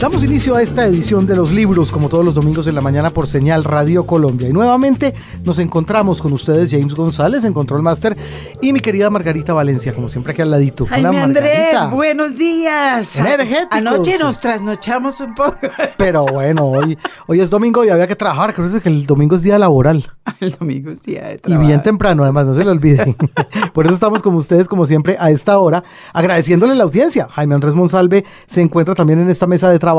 [0.00, 3.10] Damos inicio a esta edición de los libros, como todos los domingos en la mañana
[3.10, 4.48] por señal Radio Colombia.
[4.48, 5.12] Y nuevamente
[5.44, 8.16] nos encontramos con ustedes, James González en Control Master
[8.62, 10.86] y mi querida Margarita Valencia, como siempre aquí al ladito.
[10.86, 13.14] Jaime Andrés, buenos días.
[13.18, 13.76] Energéticos.
[13.76, 15.58] Anoche nos trasnochamos un poco.
[15.98, 18.54] Pero bueno, hoy, hoy es domingo y había que trabajar.
[18.54, 20.10] Creo que el domingo es día laboral.
[20.40, 21.62] El domingo es día de trabajo.
[21.62, 23.16] Y bien temprano, además, no se lo olviden.
[23.74, 27.28] por eso estamos como ustedes, como siempre, a esta hora, agradeciéndole la audiencia.
[27.32, 29.89] Jaime Andrés Monsalve se encuentra también en esta mesa de trabajo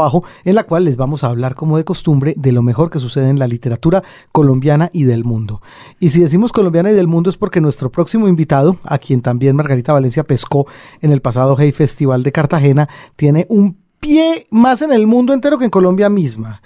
[0.44, 3.30] en la cual les vamos a hablar como de costumbre de lo mejor que sucede
[3.30, 5.62] en la literatura colombiana y del mundo.
[5.99, 9.55] Y si decimos colombiana y del mundo es porque nuestro próximo invitado, a quien también
[9.55, 10.68] Margarita Valencia pescó
[11.02, 15.58] en el pasado Hey Festival de Cartagena, tiene un pie más en el mundo entero
[15.58, 16.62] que en Colombia misma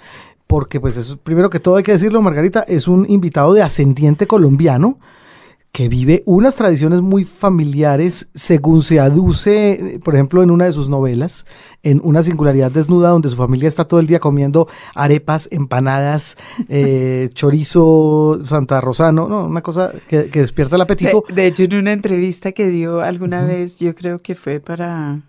[0.46, 4.26] porque pues es, primero que todo hay que decirlo, Margarita, es un invitado de ascendiente
[4.26, 4.98] colombiano,
[5.76, 10.88] que vive unas tradiciones muy familiares, según se aduce, por ejemplo, en una de sus
[10.88, 11.44] novelas,
[11.82, 16.38] en Una singularidad desnuda, donde su familia está todo el día comiendo arepas, empanadas,
[16.70, 21.22] eh, chorizo, Santa Rosano, no, una cosa que, despierta el apetito.
[21.28, 25.20] De, hecho, en una entrevista que dio alguna vez, yo creo que fue para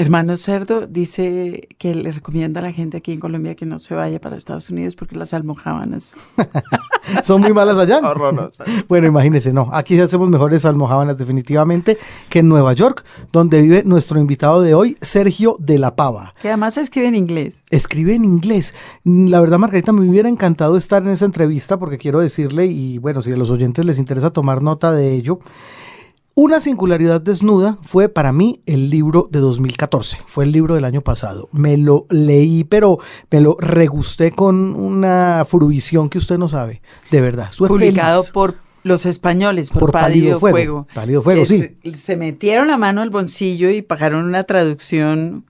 [0.00, 3.94] Hermano Cerdo dice que le recomienda a la gente aquí en Colombia que no se
[3.94, 6.16] vaya para Estados Unidos porque las almohábanas
[7.22, 7.98] son muy malas allá.
[7.98, 8.66] Horrorosas.
[8.88, 11.98] Bueno, imagínense, no, aquí hacemos mejores almohábanas definitivamente
[12.30, 16.34] que en Nueva York, donde vive nuestro invitado de hoy, Sergio de la Pava.
[16.40, 17.56] Que además escribe en inglés.
[17.68, 18.74] Escribe en inglés.
[19.04, 23.20] La verdad, Margarita, me hubiera encantado estar en esa entrevista porque quiero decirle, y bueno,
[23.20, 25.40] si a los oyentes les interesa tomar nota de ello,
[26.42, 31.02] una singularidad desnuda fue para mí el libro de 2014, fue el libro del año
[31.02, 31.50] pasado.
[31.52, 32.98] Me lo leí, pero
[33.30, 37.50] me lo regusté con una fruición que usted no sabe, de verdad.
[37.58, 40.88] Publicado por los españoles, por, Pálido, Fuego.
[40.94, 41.76] Pálido Fuego, sí.
[41.94, 45.44] Se metieron la mano al bolsillo y pagaron una traducción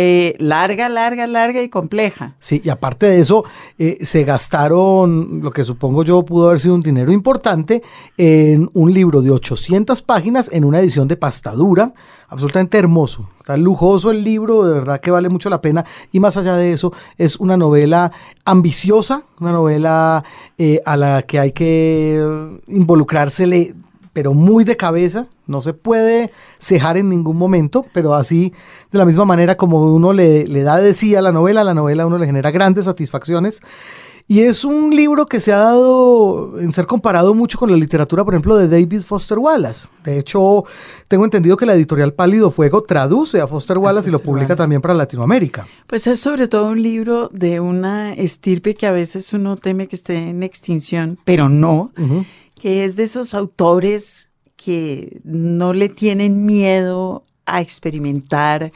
[0.00, 2.36] eh, larga, larga, larga y compleja.
[2.38, 3.44] Sí, y aparte de eso,
[3.80, 7.82] eh, se gastaron lo que supongo yo pudo haber sido un dinero importante
[8.16, 11.94] en un libro de 800 páginas en una edición de pastadura,
[12.28, 13.28] absolutamente hermoso.
[13.40, 15.84] Está lujoso el libro, de verdad que vale mucho la pena.
[16.12, 18.12] Y más allá de eso, es una novela
[18.44, 20.22] ambiciosa, una novela
[20.58, 22.22] eh, a la que hay que
[22.68, 23.74] involucrársele
[24.18, 28.52] pero muy de cabeza, no se puede cejar en ningún momento, pero así,
[28.90, 32.02] de la misma manera como uno le, da de sí a la novela, la novela
[32.02, 33.62] a uno le genera grandes satisfacciones.
[34.26, 38.24] Y es un libro que se ha dado en ser comparado mucho con la literatura,
[38.24, 39.88] por ejemplo, de David Foster Wallace.
[40.02, 40.64] De hecho,
[41.06, 44.82] tengo entendido que la editorial Pálido Fuego traduce a Foster Wallace y lo publica también
[44.82, 45.64] para Latinoamérica.
[45.86, 49.94] Pues es sobre todo un libro de una estirpe que a veces uno teme que
[49.94, 51.92] esté en extinción, pero no
[52.58, 58.72] que es de esos autores que no le tienen miedo a experimentar,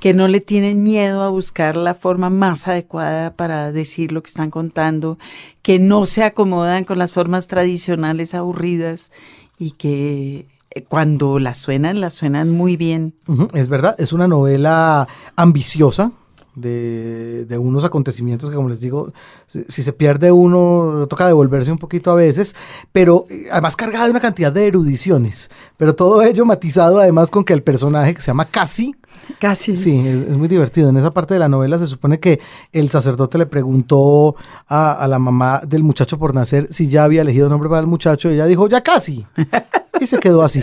[0.00, 4.28] que no le tienen miedo a buscar la forma más adecuada para decir lo que
[4.28, 5.18] están contando,
[5.62, 9.12] que no se acomodan con las formas tradicionales aburridas
[9.58, 13.14] y que eh, cuando las suenan, las suenan muy bien.
[13.54, 16.12] Es verdad, es una novela ambiciosa,
[16.56, 19.12] de, unos acontecimientos que, como les digo,
[19.46, 22.56] si, se pierde uno, toca devolverse un poquito a veces,
[22.92, 27.44] pero eh, además cargada de una cantidad de erudiciones, pero todo ello matizado además con
[27.44, 28.96] que el personaje que se llama Casi,
[29.40, 29.76] Casi.
[29.76, 30.88] Sí, es, muy divertido.
[30.88, 32.40] En esa parte de la novela se supone que
[32.72, 34.36] el sacerdote le preguntó
[34.68, 37.86] a, a, la mamá del muchacho por nacer si ya había elegido nombre para el
[37.86, 39.26] muchacho y ella dijo, ya casi.
[40.00, 40.62] Y se quedó así,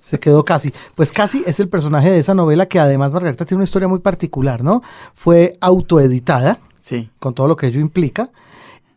[0.00, 0.72] se quedó casi.
[0.94, 4.00] Pues casi es el personaje de esa novela que además Margarita tiene una historia muy
[4.00, 4.82] particular, ¿no?
[5.14, 7.10] Fue autoeditada, sí.
[7.18, 8.30] con todo lo que ello implica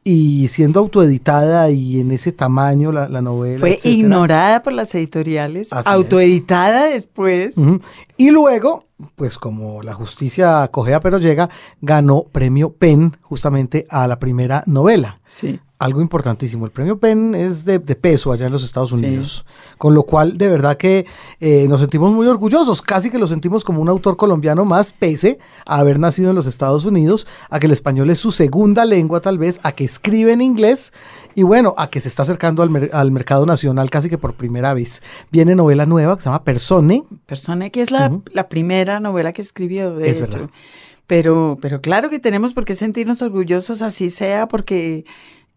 [0.08, 3.60] y siendo autoeditada y en ese tamaño la, novela.
[3.60, 7.56] Fue ignorada por las editoriales, autoeditada después.
[8.16, 8.86] Y luego,
[9.16, 11.50] pues como la justicia cogea pero llega,
[11.82, 15.16] ganó premio PEN justamente a la primera novela.
[15.26, 16.66] Sí algo importantísimo.
[16.66, 19.46] El premio PEN es de, peso allá en los Estados Unidos,
[19.78, 21.06] con lo cual de verdad que
[21.40, 25.40] eh, nos sentimos muy orgullosos, casi que lo sentimos como un autor colombiano más, pese
[25.66, 29.22] a haber nacido en los Estados Unidos, a que el español es su segunda lengua
[29.22, 30.94] tal vez, a que escribe en inglés
[31.36, 35.04] y bueno, a que se está acercando al, mercado nacional casi que por primera vez.
[35.32, 37.04] Viene novela nueva que se llama Persone.
[37.26, 40.50] Persone, que es la, la primera novela que escribió, de es Verdad.
[41.08, 45.06] Pero, pero claro que tenemos por qué sentirnos orgullosos, así sea, porque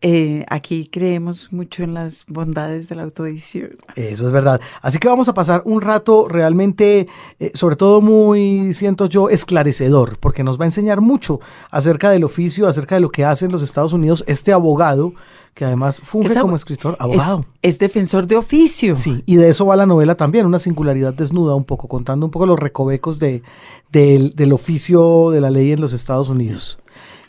[0.00, 3.78] eh, aquí creemos mucho en las bondades de la autoedición.
[3.96, 4.60] Eso es verdad.
[4.80, 7.08] Así que vamos a pasar un rato realmente,
[7.40, 11.40] eh, sobre todo muy, siento yo, esclarecedor, porque nos va a enseñar mucho
[11.70, 15.14] acerca del oficio, acerca de lo que hace en los Estados Unidos este abogado,
[15.58, 17.40] que además funge como escritor, abogado.
[17.62, 18.94] Es, defensor de oficio.
[18.94, 22.30] Sí, y de eso va la novela también, una singularidad desnuda un poco, contando un
[22.30, 23.42] poco los recovecos de,
[23.90, 26.78] del, del oficio de la ley en los Estados Unidos.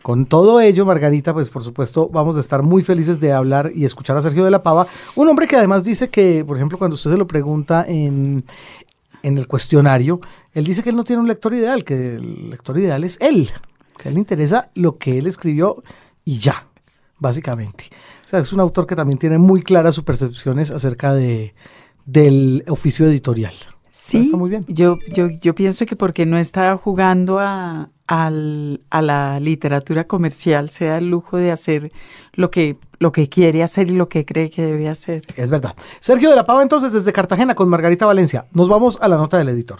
[0.03, 3.83] Con todo ello, Margarita, pues por supuesto vamos a estar muy felices de hablar y
[3.83, 4.85] escuchar a Sergio de la Pava,
[5.15, 8.45] un hombre que además dice que, por ejemplo, cuando usted se lo pregunta en,
[9.23, 10.21] en el cuestionario,
[10.53, 13.49] él dice que él no tiene un lector ideal, que el lector ideal es él,
[13.97, 15.81] que a él le interesa lo que él escribió
[16.23, 16.67] y ya,
[17.17, 17.85] básicamente.
[18.29, 21.55] O sea, es un autor que también tiene muy claras sus percepciones acerca de,
[22.05, 23.55] del oficio editorial.
[23.89, 24.65] Sí, está muy bien.
[24.67, 30.69] Yo, yo, yo pienso que porque no está jugando a, al, a la literatura comercial
[30.69, 31.91] se da el lujo de hacer
[32.33, 35.23] lo que, lo que quiere hacer y lo que cree que debe hacer.
[35.35, 35.75] Es verdad.
[35.99, 38.45] Sergio de la Pava entonces desde Cartagena con Margarita Valencia.
[38.51, 39.79] Nos vamos a la nota del editor.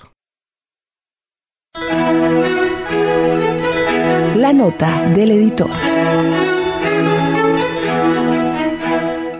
[4.36, 5.70] La nota del editor.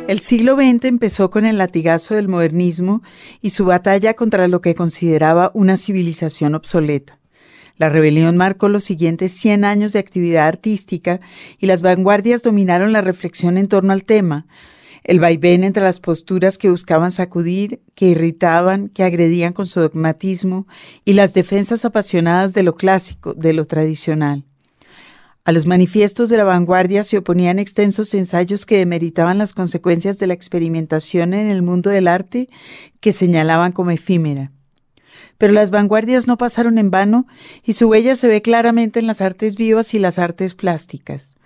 [0.10, 3.04] El siglo XX empezó con el latigazo del modernismo
[3.44, 7.20] y su batalla contra lo que consideraba una civilización obsoleta.
[7.78, 11.20] La rebelión marcó los siguientes 100 años de actividad artística
[11.60, 14.48] y las vanguardias dominaron la reflexión en torno al tema,
[15.04, 20.66] el vaivén entre las posturas que buscaban sacudir, que irritaban, que agredían con su dogmatismo,
[21.06, 24.44] y las defensas apasionadas de lo clásico, de lo tradicional.
[25.46, 30.28] A los manifiestos de la vanguardia se oponían extensos ensayos que demeritaban las consecuencias de
[30.28, 32.50] la experimentación en el mundo del arte
[33.00, 34.52] que señalaban como efímera.
[35.38, 37.26] Pero las vanguardias no pasaron en vano
[37.64, 41.38] y su huella se ve claramente en las artes vivas y las artes plásticas.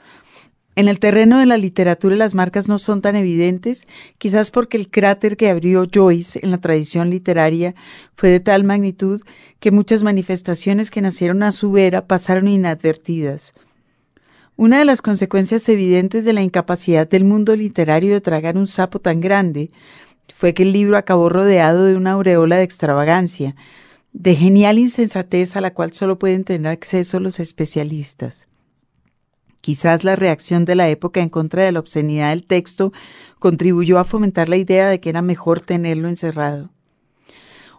[0.75, 3.87] En el terreno de la literatura las marcas no son tan evidentes,
[4.17, 7.75] quizás porque el cráter que abrió Joyce en la tradición literaria
[8.15, 9.21] fue de tal magnitud
[9.59, 13.53] que muchas manifestaciones que nacieron a su vera pasaron inadvertidas.
[14.55, 18.99] Una de las consecuencias evidentes de la incapacidad del mundo literario de tragar un sapo
[18.99, 19.71] tan grande
[20.31, 23.55] fue que el libro acabó rodeado de una aureola de extravagancia,
[24.11, 28.47] de genial insensatez a la cual solo pueden tener acceso los especialistas.
[29.61, 32.93] Quizás la reacción de la época en contra de la obscenidad del texto
[33.39, 36.69] contribuyó a fomentar la idea de que era mejor tenerlo encerrado.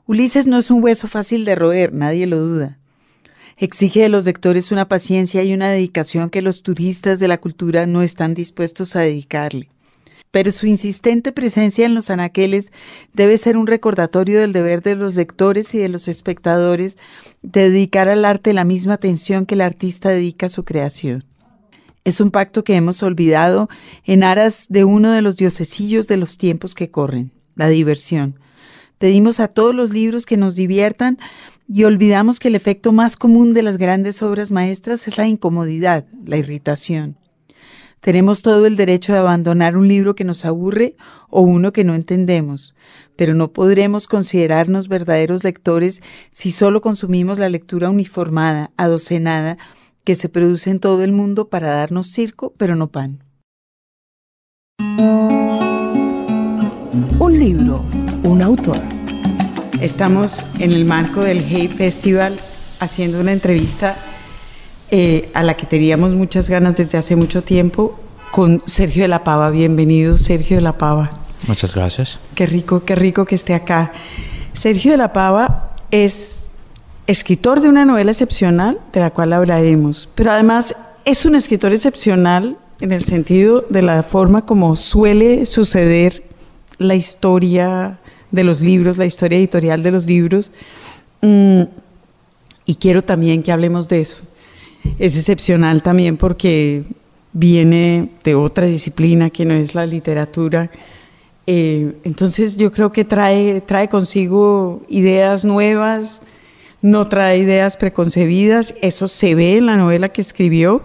[0.07, 2.79] Ulises no es un hueso fácil de roer, nadie lo duda.
[3.57, 7.87] Exige de los lectores una paciencia y una dedicación que los turistas de la cultura
[7.87, 9.69] no están dispuestos a dedicarle
[10.35, 12.73] pero su insistente presencia en los anaqueles
[13.13, 16.99] debe ser un recordatorio del deber de los lectores y de los espectadores
[17.43, 21.25] de dedicar al arte la misma atención que el artista dedica a su creación.
[22.03, 23.69] Es un pacto que hemos olvidado
[24.05, 28.41] en aras de uno de los diosesillos de los tiempos que corren, la diversión.
[29.05, 31.19] Pedimos a todos los libros que nos diviertan
[31.69, 36.07] y olvidamos que el efecto más común de las grandes obras maestras es la incomodidad,
[36.25, 37.19] la irritación.
[38.01, 40.97] Tenemos todo el derecho de abandonar un libro que nos aburre
[41.29, 42.75] o uno que no entendemos,
[43.15, 49.59] pero no podremos considerarnos verdaderos lectores si solo consumimos la lectura uniformada, adocenada,
[50.05, 53.23] que se produce en todo el mundo para darnos circo, pero no pan.
[57.19, 57.85] Un libro,
[58.23, 58.94] un autor.
[59.85, 62.35] Estamos en el marco del Hay Festival
[62.81, 63.97] haciendo una entrevista
[64.91, 67.95] eh, a la que teníamos muchas ganas desde hace mucho tiempo,
[68.31, 69.51] con Sergio de la Pava.
[69.51, 71.11] Bienvenido, Sergio de la Pava.
[71.47, 72.19] Muchas gracias.
[72.35, 73.93] Qué rico, qué rico que esté acá.
[74.55, 76.53] Sergio de la Pava es
[77.07, 80.75] escritor de una novela excepcional, de la cual hablaremos, pero además
[81.05, 86.25] es un escritor excepcional en el sentido de la forma como suele suceder
[86.79, 87.99] la historia
[88.35, 90.53] de los libros, la historia editorial de los libros.
[91.23, 91.63] Mm,
[92.67, 94.25] y quiero también que hablemos de eso
[94.99, 96.85] es excepcional también porque
[97.33, 100.71] viene de otra disciplina que no es la literatura.
[101.47, 106.23] Eh, entonces yo creo que trae, trae consigo ideas nuevas,
[106.81, 110.83] no trae ideas preconcebidas, eso se ve en la novela que escribió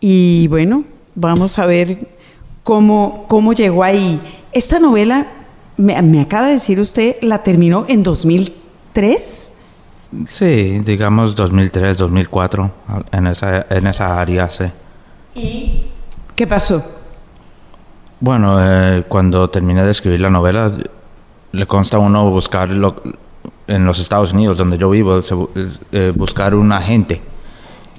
[0.00, 2.08] y bueno, vamos a ver
[2.62, 4.20] cómo, cómo llegó ahí.
[4.52, 5.37] Esta novela,
[5.78, 9.52] me, me acaba de decir usted, la terminó en 2003.
[10.26, 12.72] Sí, digamos 2003, 2004,
[13.12, 14.64] en esa, en esa área, sí.
[15.34, 15.84] ¿Y
[16.34, 16.82] qué pasó?
[18.20, 20.72] Bueno, eh, cuando terminé de escribir la novela,
[21.52, 25.20] le consta a uno buscar en los Estados Unidos, donde yo vivo,
[25.92, 27.20] eh, buscar un agente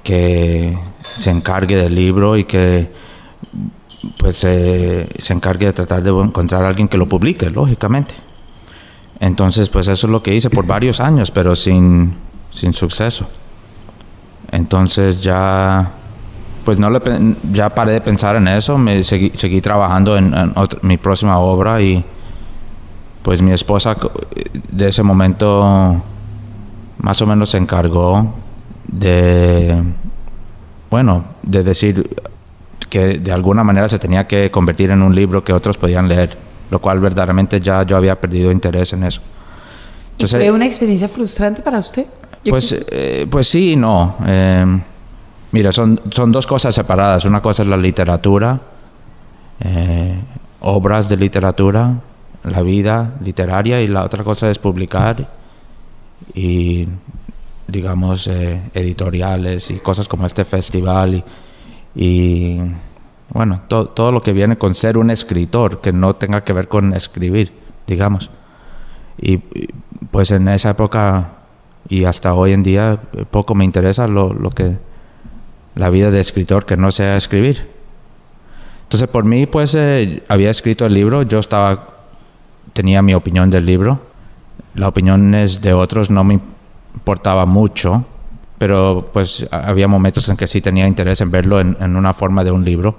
[0.03, 2.89] que se encargue del libro y que
[4.17, 8.13] pues eh, se encargue de tratar de encontrar a alguien que lo publique, lógicamente.
[9.19, 12.15] Entonces, pues eso es lo que hice por varios años, pero sin,
[12.49, 13.27] sin suceso.
[14.51, 15.91] Entonces ya,
[16.63, 17.01] pues no le,
[17.51, 20.33] ya paré de pensar en eso, me seguí, seguí trabajando en,
[20.81, 22.03] mi próxima obra y
[23.21, 23.97] pues mi esposa
[24.71, 26.01] de ese momento
[26.99, 28.33] más o menos se encargó
[28.87, 29.83] de,
[30.89, 32.09] bueno, de decir
[32.89, 36.37] que de alguna manera se tenía que convertir en un libro que otros podían leer,
[36.69, 39.21] lo cual verdaderamente ya yo había perdido interés en eso.
[40.11, 42.05] Entonces, ¿Fue una experiencia frustrante para usted?
[42.47, 44.17] Pues, eh, pues sí y no.
[44.25, 44.65] Eh,
[45.51, 47.25] mira, son, son dos cosas separadas.
[47.25, 48.59] Una cosa es la literatura,
[49.61, 50.15] eh,
[50.61, 51.93] obras de literatura,
[52.43, 55.27] la vida literaria, y la otra cosa es publicar
[56.33, 56.87] y,
[57.67, 61.23] digamos, editoriales y cosas como este festival y
[61.95, 62.59] y
[63.31, 66.93] bueno, todo lo que viene con ser un escritor, que no tenga que ver con
[66.93, 67.53] escribir,
[67.85, 68.31] digamos.
[69.21, 69.37] Y,
[70.11, 71.31] pues en esa época
[71.87, 72.99] y hasta hoy en día
[73.31, 74.77] poco me interesa lo, lo que
[75.75, 77.69] la vida de escritor que no sea escribir.
[78.83, 81.89] Entonces por mí pues eh, había escrito el libro, yo estaba
[82.73, 83.99] tenía mi opinión del libro,
[84.73, 86.39] las opiniones de otros no me
[86.95, 88.05] importaba mucho
[88.59, 92.51] pero pues había momentos en que sí tenía interés en verlo en, una forma de
[92.51, 92.95] un libro.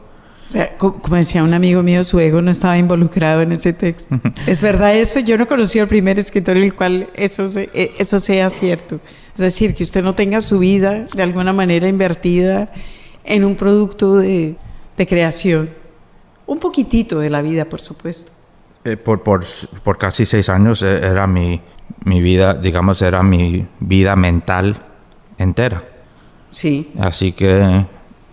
[0.46, 4.18] O sea, como, decía un amigo mío, su ego no estaba involucrado en ese texto.
[4.46, 5.20] ¿Es verdad eso?
[5.20, 8.98] Yo no conocí al primer escritor en el cual eso, e, eso sea cierto.
[9.34, 12.72] Es decir, que usted no tenga su vida de alguna manera invertida
[13.22, 14.56] en un producto de,
[14.96, 15.70] de creación.
[16.46, 18.32] Un poquitito de la vida, por supuesto.
[18.84, 19.44] Eh, por, por,
[19.84, 21.60] por, casi seis años eh, era mi,
[22.04, 24.89] mi vida, digamos, era mi vida mental
[25.42, 25.82] entera.
[26.50, 26.92] Sí.
[26.98, 27.86] Así que,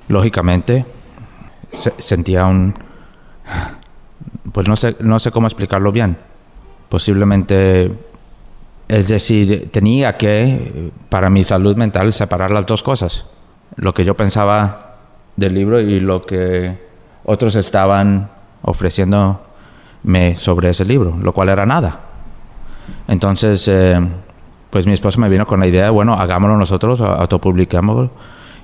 [0.07, 0.85] lógicamente,
[1.99, 2.73] sentía un...
[4.51, 6.17] Pues no sé, no sé cómo explicarlo bien.
[6.89, 7.91] Posiblemente,
[8.87, 13.25] es decir, tenía que, para mi salud mental, separar las dos cosas.
[13.75, 14.95] Lo que yo pensaba
[15.35, 16.77] del libro y lo que
[17.25, 18.29] otros estaban
[18.61, 21.99] ofreciéndome sobre ese libro, lo cual era nada.
[23.07, 23.99] Entonces, eh,
[24.69, 28.11] pues mi esposa me vino con la idea de, bueno, hagámoslo nosotros, autopublicámoslo.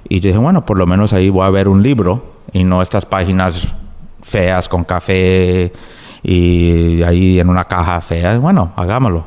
[0.07, 2.81] Y yo dije, bueno, por lo menos ahí voy a ver un libro y no
[2.81, 3.67] estas páginas
[4.21, 5.71] feas con café
[6.21, 8.37] y ahí en una caja fea.
[8.37, 9.25] Bueno, hagámoslo.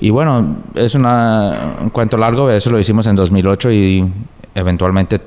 [0.00, 4.12] Y bueno, es una, un cuento largo, eso lo hicimos en 2008 y
[4.54, 5.20] eventualmente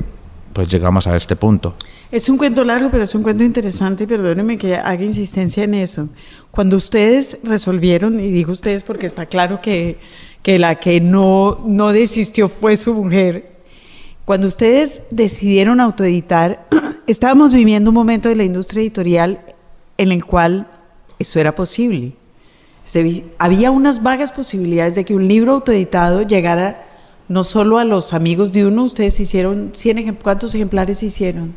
[0.53, 1.75] pues llegamos a este punto.
[2.11, 5.73] Es un cuento largo, pero es un cuento interesante y perdóneme que haga insistencia en
[5.73, 6.09] eso.
[6.51, 9.97] Cuando ustedes resolvieron, y digo ustedes porque está claro que
[10.43, 13.53] que la que no, no desistió fue su mujer.
[14.25, 16.67] Cuando ustedes decidieron autoeditar,
[17.07, 19.41] estábamos viviendo un momento de la industria editorial
[19.97, 20.67] en el cual
[21.17, 22.13] eso era posible.
[23.37, 26.87] había unas vagas posibilidades de que un libro autoeditado llegara
[27.29, 31.55] no solo a los amigos de uno, ustedes hicieron 100 ¿cuántos ejemplares hicieron?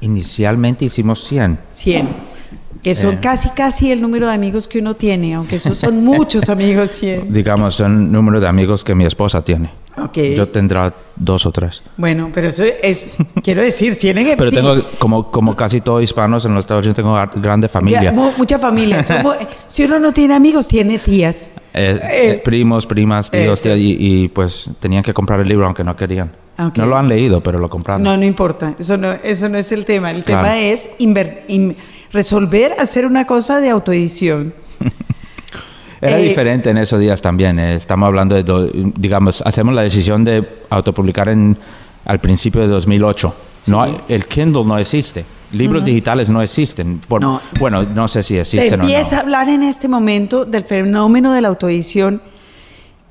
[0.00, 1.58] Inicialmente hicimos 100.
[1.70, 2.33] 100
[2.82, 3.18] que son eh.
[3.20, 6.90] casi casi el número de amigos que uno tiene, aunque esos son muchos amigos.
[6.90, 7.32] 100.
[7.32, 9.70] Digamos, son el número de amigos que mi esposa tiene.
[9.96, 10.34] Okay.
[10.34, 11.82] Yo tendrá dos o tres.
[11.96, 13.08] Bueno, pero eso es,
[13.42, 17.40] quiero decir, tienen Pero tengo, como, como casi todos hispanos en los Estados Unidos, tengo
[17.40, 18.12] grande familia.
[18.12, 19.02] mucha familia.
[19.66, 21.50] si uno no tiene amigos, tiene tías.
[21.72, 25.96] Eh, eh, primos, primas, tíos, tías, y, pues tenían que comprar el libro aunque no
[25.96, 26.32] querían.
[26.76, 28.02] No lo han leído, pero lo compraron.
[28.02, 28.74] No, no importa.
[28.78, 30.10] Eso no, eso no es el tema.
[30.10, 31.76] El tema es invertir
[32.14, 34.54] resolver hacer una cosa de autoedición.
[36.00, 37.58] Era eh, diferente en esos días también.
[37.58, 37.74] Eh.
[37.74, 41.58] Estamos hablando de, digamos, hacemos la decisión de autopublicar en,
[42.04, 43.34] al principio de 2008.
[43.66, 45.24] No, el Kindle no existe.
[45.52, 47.00] Libros digitales no existen.
[47.08, 48.84] Bueno, no sé si existen o no.
[48.84, 52.20] Se empieza a hablar en este momento del fenómeno de la autoedición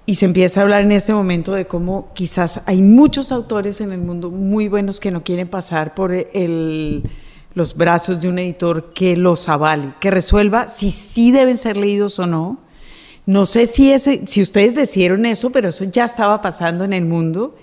[0.06, 3.92] y se empieza a hablar en este momento de cómo quizás hay muchos autores en
[3.92, 7.10] el mundo muy buenos que no quieren pasar por el
[7.56, 12.20] los brazos de un editor que los avale, que resuelva si sí deben ser leídos
[12.20, 12.58] o no.
[13.26, 17.06] No sé si, ese, si ustedes decidieron eso, pero eso ya estaba pasando en el
[17.06, 17.56] mundo,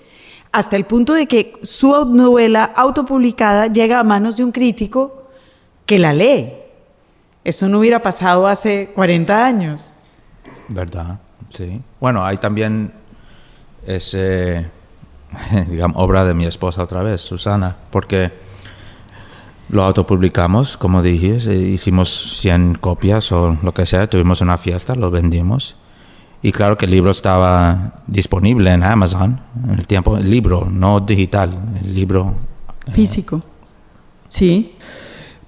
[0.51, 5.29] hasta el punto de que su novela autopublicada llega a manos de un crítico
[5.85, 6.53] que la lee.
[7.43, 9.93] Eso no hubiera pasado hace 40 años.
[10.67, 11.19] ¿Verdad?
[11.49, 11.81] Sí.
[11.99, 12.91] Bueno, hay también
[13.85, 14.65] ese,
[15.69, 18.31] digamos, obra de mi esposa otra vez, Susana, porque
[19.71, 25.09] lo autopublicamos, como dije, hicimos 100 copias o lo que sea, tuvimos una fiesta, lo
[25.09, 25.75] vendimos.
[26.43, 30.99] Y claro que el libro estaba disponible en Amazon, en el tiempo, el libro, no
[30.99, 32.35] digital, el libro.
[32.87, 33.41] Eh, Físico.
[34.29, 34.75] sí.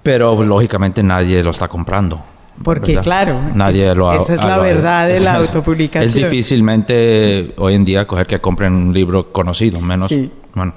[0.02, 2.22] Pero lógicamente nadie lo está comprando.
[2.62, 3.02] Porque ¿verdad?
[3.02, 6.04] claro, nadie es- lo ha- esa es la verdad de la autopublicación.
[6.04, 10.08] Es difícilmente hoy en día coger que compren un libro conocido, menos.
[10.08, 10.30] Sí.
[10.54, 10.74] Bueno,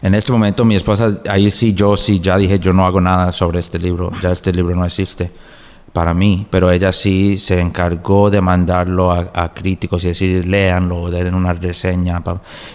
[0.00, 3.32] en este momento mi esposa, ahí sí yo sí ya dije yo no hago nada
[3.32, 5.30] sobre este libro, ya este libro no existe
[5.92, 11.10] para mí, pero ella sí se encargó de mandarlo a, a críticos y decir léanlo,
[11.10, 12.22] den una reseña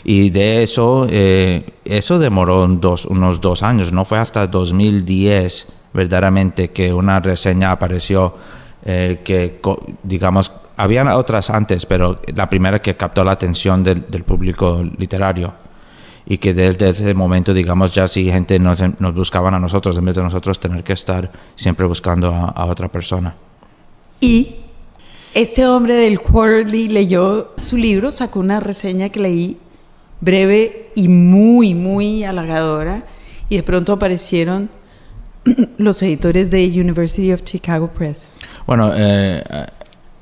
[0.03, 6.72] y de eso eh, eso demoró dos, unos dos años, no fue hasta 2010 verdaderamente
[6.72, 8.36] que una reseña apareció
[8.84, 9.62] eh, que
[10.03, 15.62] digamos habían otras antes, pero la primera que captó la atención del, del público literario
[16.25, 20.06] y que desde ese momento, digamos, ya sí gente nos, nos buscaban a nosotros en
[20.06, 23.36] vez de nosotros tener que estar siempre buscando a, a otra persona.
[24.22, 24.56] Y
[25.34, 29.58] este hombre del Quarterly leyó su libro, sacó una reseña que leí
[30.22, 33.03] breve y muy, muy halagadora.
[33.50, 34.70] Y de pronto aparecieron
[35.77, 38.38] los editores de University of Chicago Press.
[38.65, 39.44] Bueno, eh,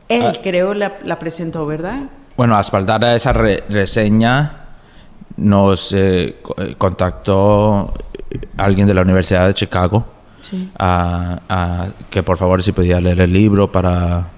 [0.09, 0.33] Él, Ah.
[0.41, 2.03] creo, la, la presentó, ¿verdad?
[2.35, 4.57] bueno, a espaldar a esa re- reseña
[5.41, 7.93] nos eh, eh, contactó
[8.57, 10.05] alguien de la Universidad de Chicago
[10.41, 10.71] Sí.
[10.79, 14.29] a, a que por favor si podía leer el libro para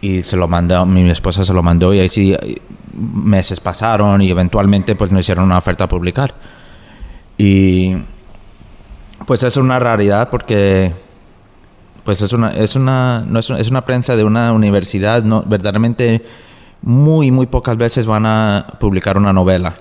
[0.00, 2.56] y se lo mandó mi esposa se lo mandó y ahí sí eh,
[2.94, 6.34] meses pasaron y eventualmente pues nos hicieron una oferta a publicar
[7.36, 7.96] y
[9.26, 10.94] pues es una raridad porque
[12.04, 16.24] pues es una es una no es, es una prensa de una universidad no verdaderamente
[16.82, 19.74] muy muy pocas veces van a publicar una novela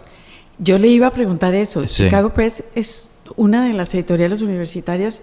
[0.57, 1.85] Yo le iba a preguntar eso.
[1.87, 2.05] Sí.
[2.05, 5.21] Chicago Press es una de las editoriales universitarias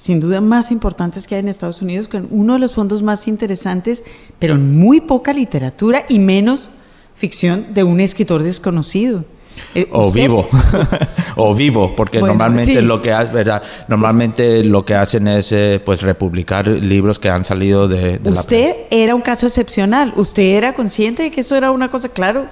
[0.00, 3.28] sin duda más importantes que hay en Estados Unidos, con uno de los fondos más
[3.28, 4.02] interesantes,
[4.38, 6.70] pero muy poca literatura y menos
[7.14, 9.26] ficción de un escritor desconocido.
[9.74, 10.48] Eh, o vivo
[11.36, 12.80] o vivo porque Bueno, normalmente sí.
[12.80, 17.44] lo que hace verdad normalmente lo que hacen es eh, pues republicar libros que han
[17.44, 20.12] salido de, de la Usted era un caso excepcional.
[20.16, 22.46] Usted era consciente de que eso era una cosa, claro.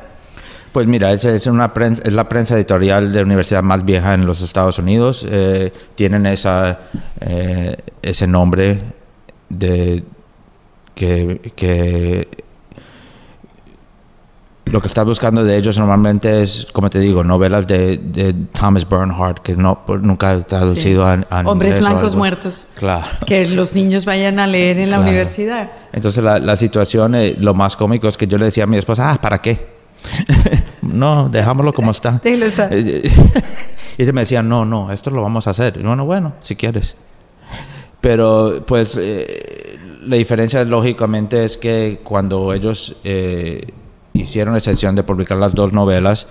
[0.70, 4.14] Pues mira, es, es una prensa, es la prensa editorial de la universidad más vieja
[4.14, 5.26] en los Estados Unidos.
[5.28, 6.80] Eh, tienen esa,
[8.02, 8.78] ese nombre
[9.48, 10.04] de
[10.94, 12.28] que, que
[14.70, 18.88] lo que estás buscando de ellos normalmente es, como te digo, novelas de, de Thomas
[18.88, 22.68] Bernhardt, que no nunca he traducido a, a Hombres blancos muertos.
[22.74, 23.06] Claro.
[23.26, 25.02] Que los niños vayan a leer en la Claro.
[25.10, 25.70] universidad.
[25.92, 28.76] Entonces la, la situación, eh, lo más cómico es que yo le decía a mi
[28.76, 29.66] esposa, ah, ¿para qué?
[30.82, 32.20] no, dejámoslo como está.
[32.22, 32.72] Déjelo estar.
[32.78, 33.02] y
[33.98, 35.76] ella me decía, no, no, esto lo vamos a hacer.
[35.78, 36.96] Y bueno, bueno, si quieres.
[38.00, 43.66] Pero pues eh, la diferencia lógicamente es que cuando ellos eh,
[44.20, 46.26] hicieron la excepción de publicar las dos novelas,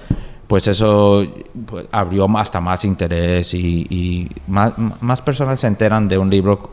[0.47, 1.25] pues eso
[1.65, 6.69] pues, abrió hasta más interés y, y más, más personas se enteran de un libro,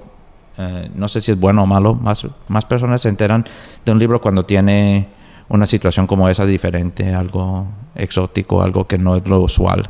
[0.59, 3.45] eh, no sé si es bueno o malo, más, más personas se enteran
[3.85, 5.09] de un libro cuando tiene
[5.49, 9.89] una situación como esa diferente, algo exótico, algo que no es lo usual.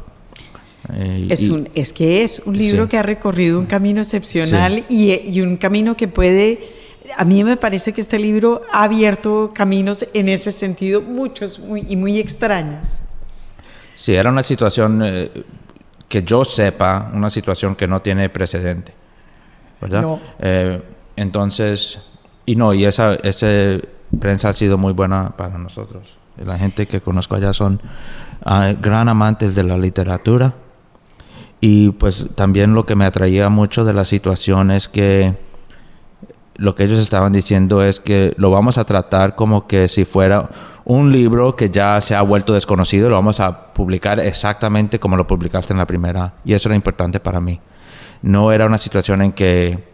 [0.93, 2.89] Eh, Es, y- un, es que es un libro Sí.
[2.91, 6.59] que ha recorrido un camino excepcional y, y un camino que puede,
[7.17, 11.85] a mí me parece que este libro ha abierto caminos en ese sentido, muchos muy,
[11.88, 13.01] y muy extraños.
[13.95, 15.31] Sí, era una situación eh,
[16.09, 18.93] que yo sepa, una situación que no tiene precedente,
[19.81, 20.03] ¿verdad?
[20.03, 20.21] No.
[20.38, 20.83] Eh,
[21.17, 22.01] entonces,
[22.47, 23.47] y no, y esa, esa
[24.19, 26.19] prensa ha sido muy buena para nosotros.
[26.45, 27.81] La gente que conozco allá son
[28.45, 30.55] ah, gran amantes de la literatura
[31.61, 35.35] y pues también lo que me atraía mucho de la situación es que
[36.57, 40.49] lo que ellos estaban diciendo es que lo vamos a tratar como que si fuera
[40.85, 45.27] un libro que ya se ha vuelto desconocido, lo vamos a publicar exactamente como lo
[45.27, 46.35] publicaste en la primera.
[46.45, 47.61] Y eso era importante para mí.
[48.23, 49.93] No era una situación en que...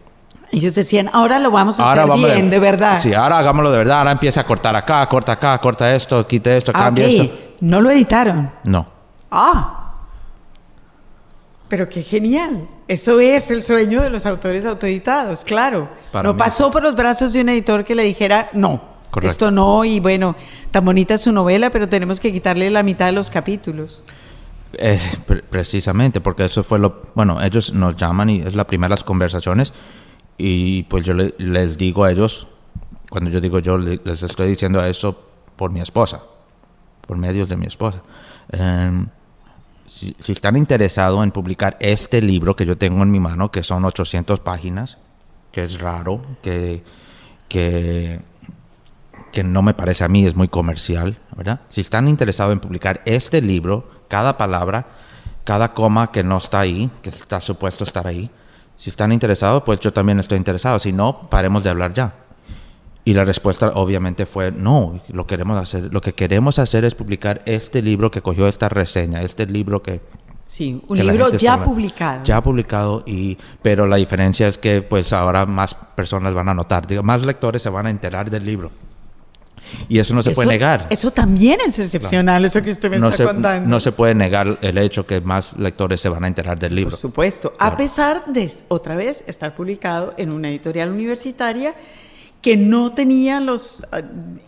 [0.51, 2.99] Ellos decían, ahora lo vamos a Ahora hacer vamos bien, de verdad.
[2.99, 3.99] Sí, ahora hagámoslo de verdad.
[3.99, 7.11] Ahora empieza a cortar acá, corta acá, corta esto, quite esto, Ah, cambia ok.
[7.13, 7.35] esto.
[7.61, 8.51] No lo editaron.
[8.65, 8.85] No.
[9.31, 9.80] Ah,
[11.71, 12.67] pero qué genial.
[12.85, 15.87] Eso es el sueño de los autores autoeditados, claro.
[16.11, 19.31] Para no mí pasó por los brazos de un editor que le dijera, no, Correcto.
[19.31, 20.35] esto no, y bueno,
[20.69, 24.03] tan bonita es su novela, pero tenemos que quitarle la mitad de los capítulos.
[24.73, 27.03] Eh, pre- precisamente, porque eso fue lo...
[27.15, 29.71] Bueno, ellos nos llaman y es la primera de las conversaciones
[30.37, 32.49] y pues yo le- les digo a ellos,
[33.09, 35.17] cuando yo digo yo, le- les estoy diciendo eso
[35.55, 36.19] por mi esposa,
[37.07, 38.03] por medios de mi esposa.
[38.51, 39.07] Em,
[39.91, 43.83] si, están interesados en publicar este libro que yo tengo en mi mano, que son
[43.83, 44.97] 800 páginas,
[45.51, 46.81] que es raro, que,
[47.49, 48.21] que,
[49.33, 51.59] que no me parece a mí, es muy comercial, ¿verdad?
[51.69, 54.87] Si están interesados en publicar este libro, cada palabra,
[55.43, 58.31] cada coma que no está ahí, que está supuesto estar ahí,
[58.77, 60.79] si están interesados, pues yo también estoy interesado.
[60.79, 62.15] Si no, paremos de hablar ya.
[63.03, 67.41] Y la respuesta obviamente fue no, lo queremos hacer, lo que queremos hacer es publicar
[67.45, 70.01] este libro que cogió esta reseña, este libro que
[70.45, 72.23] Sí, un libro ya está- publicado.
[72.25, 76.85] Ya publicado y pero la diferencia es que pues ahora más personas van a notar,
[76.85, 78.69] digo, más lectores se van a enterar del libro.
[79.87, 80.87] Y eso no se puede Eso- negar.
[80.89, 83.69] Eso también es excepcional, eso que usted me no está se, contando.
[83.69, 86.91] no se puede negar el hecho que más lectores se van a enterar del libro.
[86.91, 87.77] Por supuesto, a Claro.
[87.77, 91.75] pesar de, otra vez, estar publicado en una editorial universitaria
[92.41, 94.01] que no tenía los, ah,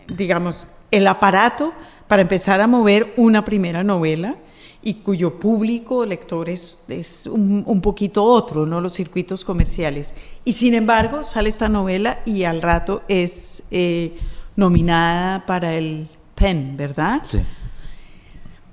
[0.08, 1.72] digamos, el aparato
[2.08, 4.36] para empezar a mover una primera novela
[4.82, 10.12] y cuyo público lector es, es un, un poquito otro, no los circuitos comerciales.
[10.44, 14.18] Y sin embargo, sale esta novela y al rato es eh,
[14.56, 17.22] nominada para el PEN, ¿verdad?
[17.24, 17.38] Sí.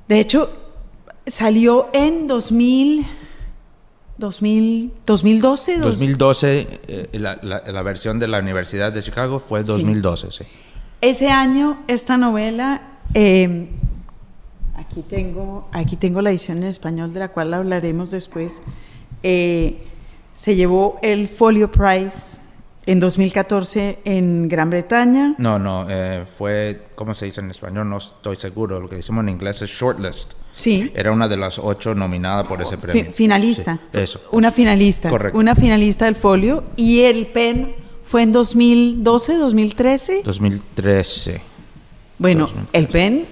[0.10, 0.52] De hecho,
[1.26, 3.08] salió en 2000,
[4.22, 5.78] 2000, 2012.
[5.80, 10.46] dos- 2012, eh, la, la- la versión de la Universidad de Chicago fue 2012, sí.
[11.02, 13.68] Ese año, esta novela, eh,
[14.78, 18.62] aquí, tengo, aquí tengo la edición en español de la cual hablaremos después,
[19.24, 19.84] eh,
[20.34, 22.38] se llevó el Folio Prize
[22.86, 25.36] en 2014 en Gran Bretaña.
[25.38, 27.90] No, no, eh, fue, ¿cómo se dice en español?
[27.90, 28.80] No estoy seguro.
[28.80, 30.34] Lo que decimos en inglés es shortlist.
[30.54, 30.92] Sí.
[30.96, 33.12] Era una de las ocho nominadas por ese premio.
[33.12, 33.80] finalista.
[33.94, 34.22] Sí, eso.
[34.32, 35.10] Una finalista.
[35.10, 35.38] Correcto.
[35.38, 36.64] Una finalista del folio.
[36.76, 37.74] Y el PEN
[38.06, 40.22] fue en 2012, 2013.
[40.24, 41.42] 2013.
[42.18, 42.78] Bueno, 2013.
[42.78, 43.26] el PEN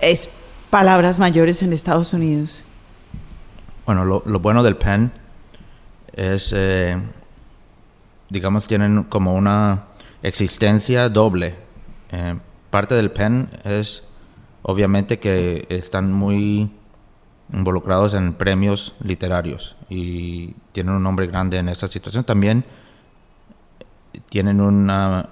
[0.00, 0.30] es
[0.70, 2.66] palabras mayores en Estados Unidos.
[3.84, 5.12] Bueno, lo, lo bueno del PEN
[6.12, 6.96] es, eh,
[8.30, 9.84] digamos, tienen como una
[10.22, 11.54] existencia doble.
[12.10, 12.34] Eh,
[12.70, 14.02] parte del PEN es,
[14.68, 16.68] obviamente, que están muy
[17.52, 22.24] involucrados en premios literarios y tienen un nombre grande en esta situación.
[22.24, 22.64] También
[24.28, 25.28] tienen una,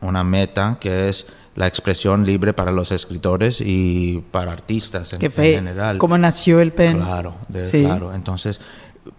[0.00, 5.32] una meta que es la expresión libre para los escritores y para artistas en, en
[5.32, 5.98] general.
[5.98, 6.98] como nació el PEN.
[6.98, 7.82] Claro, de- Sí.
[7.82, 8.14] claro.
[8.14, 8.60] Entonces,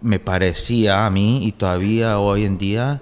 [0.00, 3.00] me parecía a mí y todavía hoy en día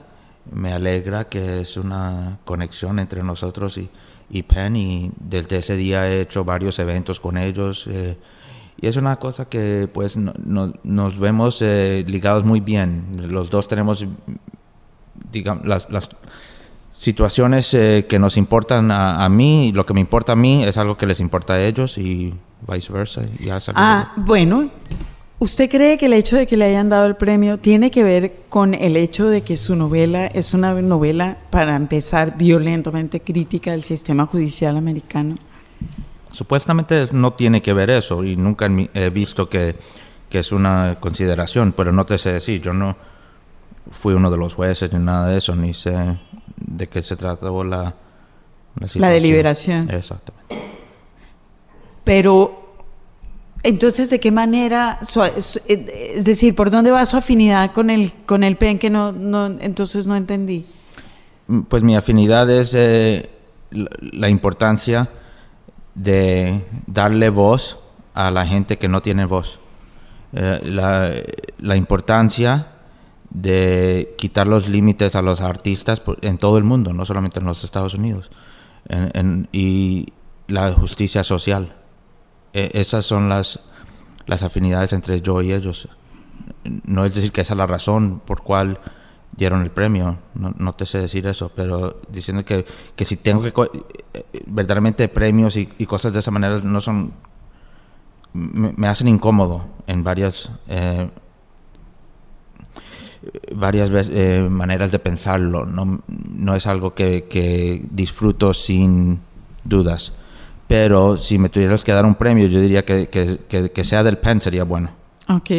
[0.50, 3.90] me alegra que es una conexión entre nosotros y,
[4.30, 8.16] y Penn y desde ese día he hecho varios eventos con ellos eh,
[8.80, 13.04] y es una cosa que pues no- no- nos vemos eh, ligados muy bien.
[13.30, 14.04] Los dos tenemos,
[15.32, 16.08] digamos, las, las
[16.98, 20.76] situaciones eh, que nos importan a, a mí lo que me importa a mí es
[20.76, 22.34] algo que les importa a ellos y
[22.68, 23.22] viceversa.
[23.38, 23.48] y
[23.82, 24.70] Ah, bueno.
[25.38, 28.44] ¿Usted cree que el hecho de que le hayan dado el premio tiene que ver
[28.48, 33.82] con el hecho de que su novela es una novela, para empezar, violentamente crítica del
[33.82, 35.36] sistema judicial americano?
[36.32, 39.76] Supuestamente no tiene que ver eso y nunca he visto que,
[40.30, 42.96] que es una consideración, pero no te sé decir, yo no
[43.90, 46.18] fui uno de los jueces ni nada de eso, ni sé
[46.56, 47.94] de qué se trató la,
[48.78, 49.22] la, situación.
[49.22, 49.90] deliberación.
[49.90, 50.56] Exactamente.
[52.04, 52.65] Pero,
[53.66, 58.44] entonces, ¿de qué manera, su- es decir, por dónde va su afinidad con el, con
[58.44, 60.64] el PEN que no, no, entonces no entendí?
[61.48, 63.28] Mm, Pues mi afinidad es eh,
[63.70, 65.10] la, importancia
[65.94, 67.78] de darle voz
[68.14, 69.58] a la gente que no tiene voz.
[70.32, 71.10] Eh, la,
[71.58, 72.68] la importancia
[73.30, 77.64] de quitar los límites a los artistas en todo el mundo, no solamente en los
[77.64, 78.30] Estados Unidos.
[79.52, 80.06] Y
[80.46, 81.74] la justicia social.
[82.56, 83.60] Eh, esas son las,
[84.24, 85.90] las afinidades entre yo y ellos.
[86.86, 88.78] No es decir que esa es la razón por cual
[89.36, 92.64] dieron el premio, no, te sé decir eso, pero diciendo que,
[92.96, 93.52] que si tengo que...
[94.14, 97.12] eh, verdaderamente premios y, cosas de esa manera no son...
[98.32, 100.50] Me, hacen incómodo en varias...
[100.68, 101.10] eh,
[103.54, 105.66] varias vez- eh, maneras de pensarlo.
[105.66, 109.20] No, no es algo que, que disfruto sin
[109.62, 110.14] dudas.
[110.68, 113.38] Pero si me tuvieras que dar un premio, yo diría que, que,
[113.72, 114.90] que- sea del PEN sería bueno.
[115.28, 115.50] Ok.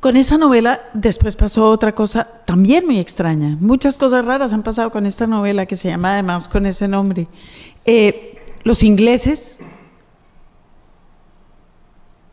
[0.00, 3.56] Con esa novela después pasó otra cosa también muy extraña.
[3.60, 7.26] Muchas cosas raras han pasado con esta novela que se llama además con ese nombre.
[7.86, 9.58] Eh, los ingleses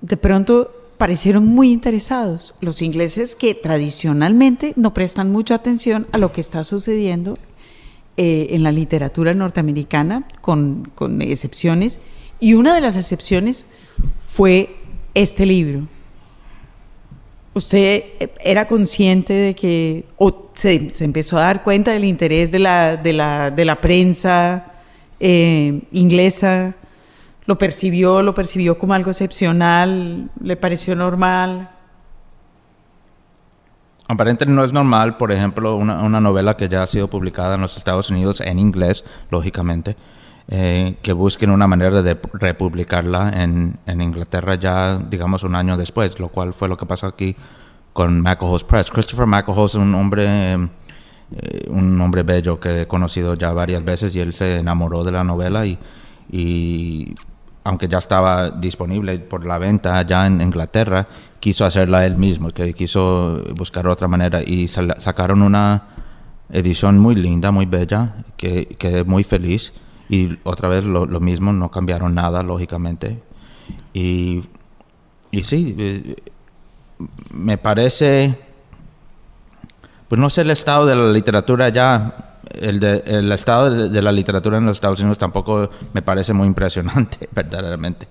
[0.02, 2.56] de pronto parecieron muy interesados.
[2.60, 7.38] Los ingleses que tradicionalmente no prestan mucha atención a lo que está sucediendo
[8.18, 12.00] eh, en la literatura norteamericana, con, con excepciones.
[12.40, 13.66] Y una de las excepciones
[14.18, 14.76] fue
[15.14, 15.88] este libro.
[17.54, 22.52] ¿Usted eh, era consciente de que, o se, se empezó a dar cuenta del interés
[22.52, 24.74] de la, de la, de la prensa
[25.20, 26.76] eh, inglesa?
[27.46, 30.30] ¿Lo percibió, lo percibió como algo excepcional?
[30.42, 31.70] ¿Le pareció normal?
[34.08, 37.78] Aparentemente no es normal, por ejemplo, una, novela que ya ha sido publicada en los
[37.78, 39.96] Estados Unidos en inglés, lógicamente,
[40.48, 46.30] eh, que busquen una manera de republicarla en, Inglaterra ya, digamos, un año después, lo
[46.30, 47.36] cual fue lo que pasó aquí
[47.94, 48.90] con McElhouse Press.
[48.90, 54.16] Christopher McElhouse es un hombre, eh, un hombre bello que he conocido ya varias veces
[54.16, 55.78] y él se enamoró de la novela y
[57.64, 61.08] aunque ya estaba disponible por la venta ya en Inglaterra,
[61.40, 65.84] quiso hacerla él mismo, que quiso buscar otra manera y sacaron una
[66.50, 69.74] edición muy linda, muy bella, que quedé muy feliz
[70.10, 73.22] y otra vez lo, lo, mismo, no cambiaron nada, lógicamente.
[73.94, 74.44] Y,
[75.32, 76.16] y sí, eh,
[77.32, 78.38] me parece,
[80.08, 84.12] pues no sé el estado de la literatura ya, el, de, el estado de, la
[84.12, 88.08] literatura en los Estados Unidos tampoco me parece muy impresionante, verdaderamente.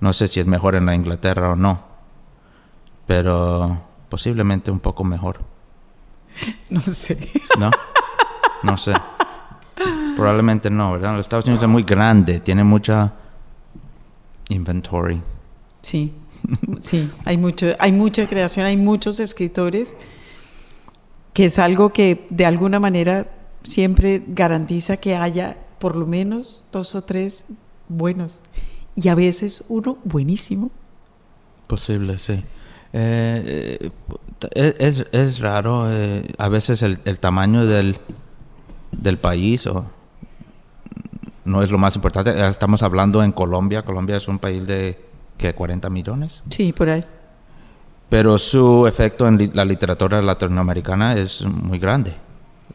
[0.00, 1.82] No sé si es mejor en la Inglaterra o no,
[3.06, 5.40] pero posiblemente un poco mejor.
[6.70, 7.30] No sé.
[7.58, 7.70] ¿No?
[8.62, 8.92] No sé.
[10.16, 11.16] Probablemente no, ¿verdad?
[11.16, 13.12] Los Estados Unidos es muy grande, tiene mucha
[14.48, 15.20] inventory.
[15.82, 16.12] Sí,
[16.80, 19.96] sí, hay, mucho, hay mucha creación, hay muchos escritores,
[21.32, 23.26] que es algo que de alguna manera
[23.68, 27.44] siempre garantiza que haya por lo menos dos o tres
[27.88, 28.36] buenos
[28.96, 30.70] y a veces uno buenísimo.
[31.66, 32.42] Posible, sí.
[32.92, 33.90] Eh,
[34.54, 37.98] eh, es, es, raro eh, a veces el, el tamaño del,
[38.92, 39.84] del país o
[41.44, 42.48] no es lo más importante.
[42.48, 43.82] Estamos hablando en Colombia.
[43.82, 44.98] Colombia es un país de
[45.36, 46.42] que 40 millones.
[46.48, 47.04] Sí, por ahí.
[48.08, 52.27] Pero su efecto en la literatura latinoamericana es muy grande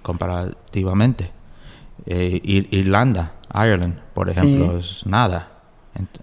[0.04, 1.32] comparativamente.
[2.06, 2.40] Eh,
[2.72, 5.50] Irlanda, Ireland, por ejemplo, es nada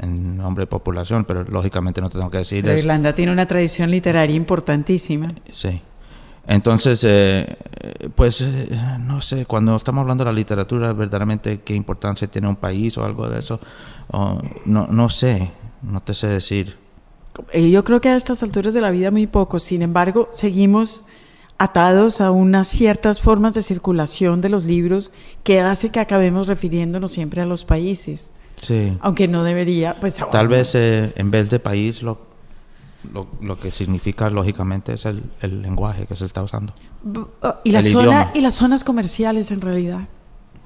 [0.00, 2.64] en, nombre de población, pero lógicamente no tengo que decir.
[2.66, 5.28] Irlanda tiene una tradición literaria importantísima.
[5.50, 5.80] Sí.
[6.46, 7.56] Entonces, eh,
[8.14, 8.68] pues, eh,
[9.00, 13.04] no sé, cuando estamos hablando de la literatura, verdaderamente qué importancia tiene un país o
[13.04, 13.60] algo de eso,
[14.64, 16.76] no, no sé, no te sé decir.
[17.52, 21.04] Eh, yo creo que a estas alturas de la vida muy poco, sin embargo, seguimos
[21.60, 25.12] atados a unas ciertas formas de circulación de los libros
[25.44, 28.32] que hace que acabemos refiriéndonos siempre a los países.
[28.62, 28.96] Sí.
[29.02, 30.22] Aunque no debería, pues...
[30.32, 32.30] Tal vez en vez de país lo
[33.12, 36.72] lo, lo, que significa lógicamente es el, el, lenguaje que se está usando.
[37.42, 40.08] Oh, y, la zona, y las zonas comerciales en realidad.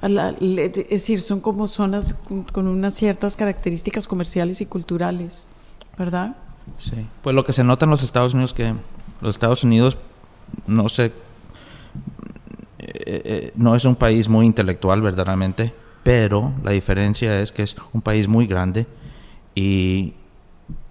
[0.01, 2.15] es decir, son como zonas
[2.53, 5.47] con, unas ciertas características comerciales y culturales,
[5.97, 6.37] ¿verdad?
[6.79, 7.07] Sí.
[7.23, 8.75] Pues lo que se nota en los Estados Unidos que
[9.21, 9.97] los Estados Unidos
[10.67, 11.13] no sé
[12.79, 17.77] eh, eh, no es un país muy intelectual verdaderamente, pero la diferencia es que es
[17.93, 18.87] un país muy grande
[19.55, 20.15] y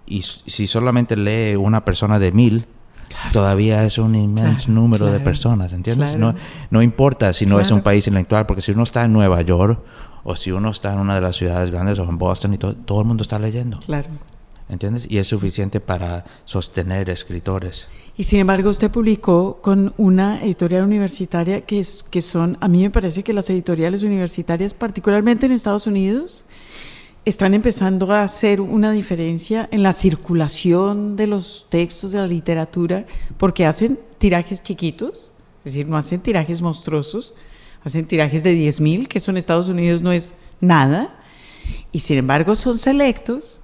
[0.05, 2.65] y si solamente lee una persona de mil,
[3.31, 6.17] todavía es un inmenso número de personas, ¿entiendes?
[6.17, 6.35] No,
[6.69, 9.79] no importa si no es un país intelectual, porque si uno está en Nueva York
[10.23, 12.75] o si uno está en una de las ciudades grandes o en Boston y todo,
[12.75, 13.79] todo el mundo está leyendo.
[13.79, 14.09] Claro.
[14.69, 15.07] ¿Entiendes?
[15.09, 17.87] Y es suficiente para sostener escritores.
[18.15, 22.83] Y sin embargo, usted publicó con una editorial universitaria que, es, que son, a mí
[22.83, 26.45] me parece que las editoriales universitarias, particularmente en Estados Unidos,
[27.25, 33.05] están empezando a hacer una diferencia en la circulación de los textos de la literatura
[33.37, 37.33] porque hacen tirajes chiquitos, es decir, no hacen tirajes monstruosos,
[37.83, 41.15] hacen tirajes de 10.000, que eso en Estados Unidos no es nada,
[41.91, 43.59] y sin embargo son selectos,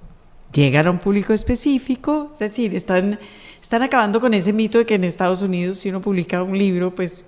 [0.52, 3.18] llegan a un público específico, es decir, están,
[3.60, 6.94] están acabando con ese mito de que en Estados Unidos si uno publica un libro,
[6.94, 7.24] pues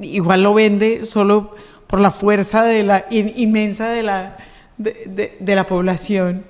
[0.00, 1.54] igual lo vende solo
[1.86, 4.36] por la fuerza de la inmensa de la
[4.78, 6.44] de, de, la población?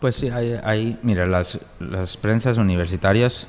[0.00, 3.46] Pues sí, hay, mira, las, las prensas universitarias,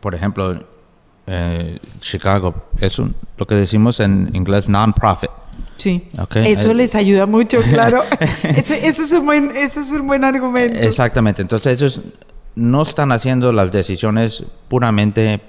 [0.00, 0.64] por ejemplo,
[1.26, 5.30] eh, Chicago, es un, lo que decimos en inglés non-profit.
[5.76, 8.02] Sí, eso les ayuda mucho, claro.
[8.42, 10.78] eso, eso, es un buen, eso es un buen argumento.
[10.78, 12.00] Exactamente, entonces ellos
[12.58, 15.40] no están haciendo las decisiones puramente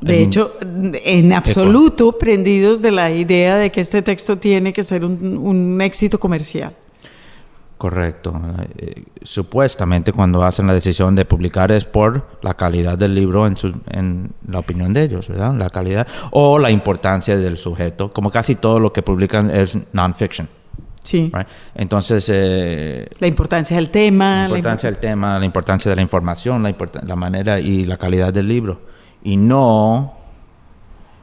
[0.00, 5.04] de hecho, en absoluto prendidos de la idea de que este texto tiene que ser
[5.04, 6.72] un, éxito comercial.
[7.76, 8.40] Correcto.
[8.78, 13.56] Eh, supuestamente cuando hacen la decisión de publicar es por la calidad del libro en,
[13.90, 15.54] en la opinión de ellos, ¿verdad?
[15.54, 18.12] La calidad o la importancia del sujeto.
[18.12, 20.48] Como casi todo lo que publican es non-fiction.
[21.02, 21.32] Sí.
[21.74, 22.28] Entonces...
[22.32, 24.46] Eh, la importancia del tema.
[24.48, 26.74] La importancia del tema, la importancia de la información, la,
[27.06, 28.80] la manera y la calidad del libro
[29.22, 30.14] y no,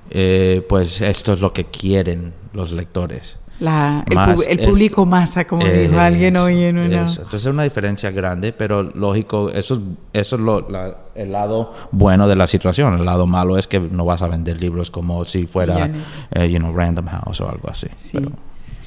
[0.10, 3.38] eh, pues esto es lo que quieren los lectores.
[3.60, 7.06] La, el, Más el es- público masa, como Eh, dijo alguien hoy en una...
[7.06, 7.24] eso.
[7.24, 11.74] Entonces es una diferencia grande, pero lógico, eso, es- eso es lo, la- el lado
[11.92, 12.94] bueno de la situación.
[13.00, 15.90] El lado malo es que no vas a vender libros como si fuera,
[16.32, 17.88] eh, you know, Random House o algo así.
[17.96, 18.20] Sí.
[18.20, 18.32] Pero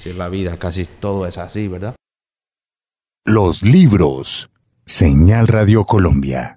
[0.01, 1.95] si es la vida, casi todo es así, ¿verdad?
[3.27, 4.49] Los libros.
[4.87, 6.57] Señal Radio Colombia.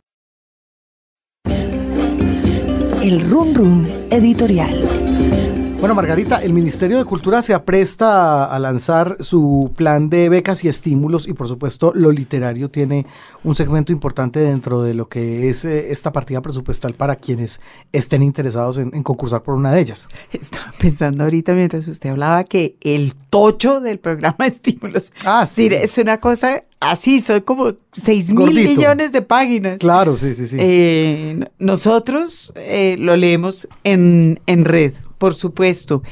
[1.43, 5.62] El Run Run Editorial.
[5.83, 10.69] Bueno, Margarita, el Ministerio de Cultura se apresta a, lanzar su plan de becas y
[10.69, 13.05] estímulos y por supuesto lo literario tiene
[13.43, 17.59] un segmento importante dentro de lo que es eh, esta partida presupuestal para quienes
[17.91, 20.07] estén interesados en, en concursar por una de ellas.
[20.31, 25.11] Estaba pensando ahorita mientras usted hablaba que el tocho del programa de estímulos.
[25.25, 25.45] Ah.
[25.45, 29.77] Sí, es una cosa así, son como 6 mil millones de páginas.
[29.77, 30.57] Claro, sí, sí, sí.
[30.59, 36.03] Eh, nosotros eh, lo leemos en, en red, por supuesto.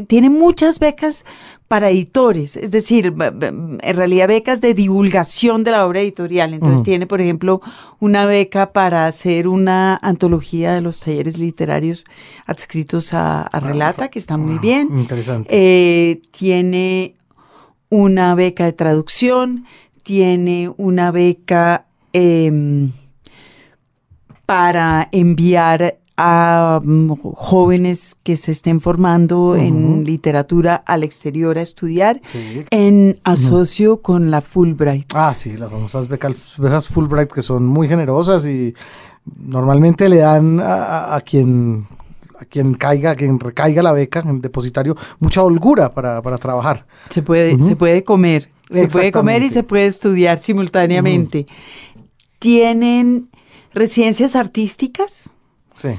[0.07, 1.25] tiene muchas becas
[1.69, 6.55] para editores, es decir, en realidad becas de divulgación de la obra editorial.
[6.55, 6.85] Entonces Ujú.
[6.85, 7.61] tiene, por ejemplo,
[8.01, 12.05] una beca para hacer una antología de los talleres literarios
[12.47, 14.89] adscritos a, a Relata, que está muy bien.
[14.99, 15.49] Interesante.
[15.53, 17.17] Eh, tiene
[17.89, 19.65] una beca de traducción,
[20.03, 22.93] tiene una beca em,
[24.47, 32.21] para enviar a mm, jóvenes que se estén formando en literatura al exterior a estudiar
[32.25, 32.63] Sí.
[32.71, 35.13] en asocio con la Fulbright.
[35.15, 38.75] Ah, sí, las famosas becas, becas Fulbright que son muy generosas y
[39.37, 41.87] normalmente le dan a, a- quien
[42.39, 46.85] a quien caiga, a quien recaiga la beca, el depositario, mucha holgura para, para trabajar.
[47.09, 51.47] Se puede, se puede comer, se puede comer y se puede estudiar simultáneamente.
[52.41, 53.31] Tienen
[53.73, 55.33] residencias artísticas.
[55.77, 55.91] Sí.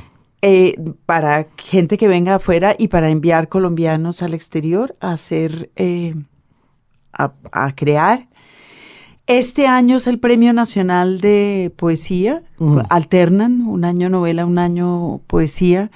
[0.42, 6.16] eh, para gente que venga afuera y para enviar colombianos al exterior a hacer, eh,
[7.14, 8.28] a, a crear.
[9.28, 12.44] Este año es el Premio Nacional de Poesía.
[12.60, 12.84] Ujú.
[12.90, 15.90] Alternan un año novela, un año poesía.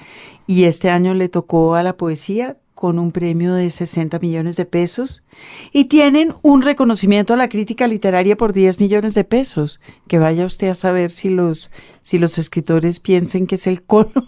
[0.48, 4.64] Y este año le tocó a la poesía con un premio de 60 millones de
[4.64, 5.22] pesos.
[5.70, 9.82] Y tienen un reconocimiento a la crítica literaria por 10 millones de pesos.
[10.08, 14.10] Que vaya usted a saber si los, si los escritores piensen que es el cono.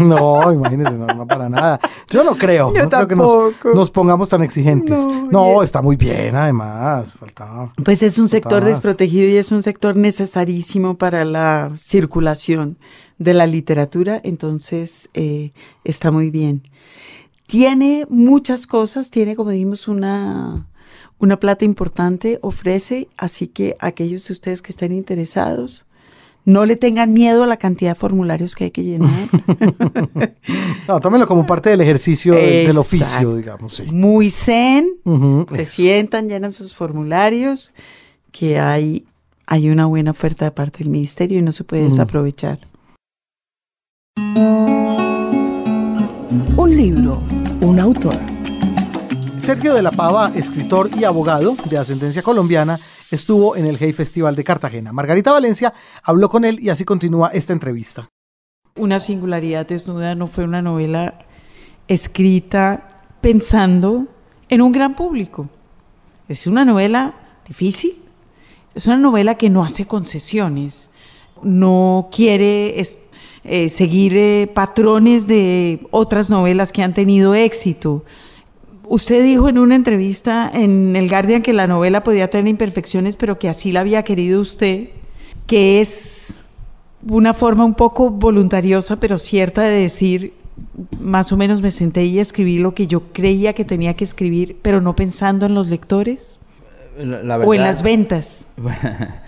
[0.00, 1.80] No, imagínese, no, no para nada.
[2.10, 3.16] Yo no creo, Yo no creo que
[3.74, 5.06] nos, pongamos tan exigentes.
[5.30, 7.14] No, está muy bien, además.
[7.14, 7.72] Faltaba.
[7.84, 12.78] Pues es un sector desprotegido y es un sector necesarísimo para la circulación
[13.18, 15.52] de la literatura, entonces eh,
[15.84, 16.62] está muy bien.
[17.46, 20.66] Tiene muchas cosas, tiene, como dijimos, una,
[21.18, 25.86] una plata importante, ofrece, así que aquellos de ustedes que estén interesados,
[26.44, 29.10] no le tengan miedo a la cantidad de formularios que hay que llenar.
[30.88, 33.74] No, tómenlo como parte del ejercicio del, del oficio, digamos.
[33.74, 33.84] Sí.
[33.90, 34.86] Muy zen,
[35.48, 35.72] se eso.
[35.72, 37.72] sientan, llenan sus formularios,
[38.30, 39.04] que hay,
[39.46, 41.88] hay una buena oferta de parte del ministerio y no se puede Mm.
[41.88, 42.60] desaprovechar.
[46.30, 47.22] Un libro,
[47.60, 48.16] un autor.
[49.36, 52.78] Sergio de la Pava, escritor y abogado de ascendencia colombiana,
[53.10, 54.92] estuvo en el Hey Festival de Cartagena.
[54.92, 58.08] Margarita Valencia habló con él y así continúa esta entrevista.
[58.76, 61.18] Una singularidad desnuda no fue una novela
[61.88, 64.06] escrita pensando
[64.48, 65.48] en un gran público.
[66.28, 67.14] Es una novela
[67.46, 68.02] difícil,
[68.74, 70.90] es una novela que no hace concesiones,
[71.42, 72.98] no quiere es-
[73.48, 78.04] eh, seguir eh, patrones de otras novelas que han tenido éxito.
[78.88, 83.38] Usted dijo en una entrevista en El Guardian que la novela podía tener imperfecciones, pero
[83.38, 84.88] que así la había querido usted,
[85.46, 86.34] que es
[87.08, 90.32] una forma un poco voluntariosa, pero cierta de decir
[91.00, 94.56] más o menos me senté y escribí lo que yo creía que tenía que escribir,
[94.62, 96.38] pero no pensando en los lectores
[96.98, 98.46] La, la o en las ventas.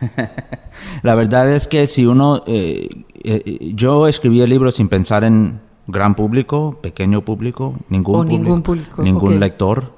[1.02, 2.88] La verdad es que si uno, eh,
[3.24, 8.42] eh, yo escribí el libro sin pensar en gran público, pequeño público, ningún O público,
[8.42, 9.40] ningún público, ningún ok.
[9.40, 9.92] lector,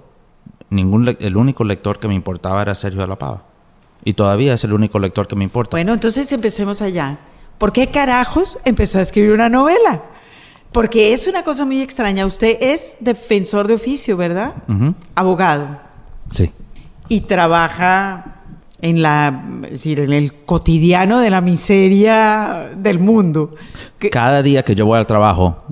[0.71, 3.45] ningún le- el único lector que me importaba era Sergio de la Pava
[4.05, 5.77] y todavía es el único lector que me importa.
[5.77, 7.19] Bueno, entonces empecemos allá.
[7.59, 10.03] ¿Por qué carajos empezó a escribir una novela?
[10.71, 12.27] Porque es una cosa muy extraña.
[12.27, 14.55] Usted es defensor de oficio, ¿verdad?
[14.69, 14.95] Ujú.
[15.15, 15.81] Abogado.
[16.31, 16.53] Sí.
[17.09, 18.38] Y trabaja
[18.81, 23.55] en la, es decir, en el cotidiano de la miseria del mundo.
[23.99, 25.65] Que- Cada día que yo voy al trabajo,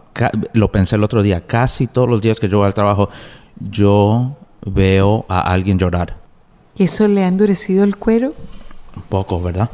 [0.52, 3.09] lo pensé el otro día, casi todos los días que yo voy al trabajo,
[3.61, 6.16] yo veo a alguien llorar.
[6.76, 8.32] ¿Y eso le ha endurecido el cuero?
[8.96, 9.70] Un poco, ¿verdad?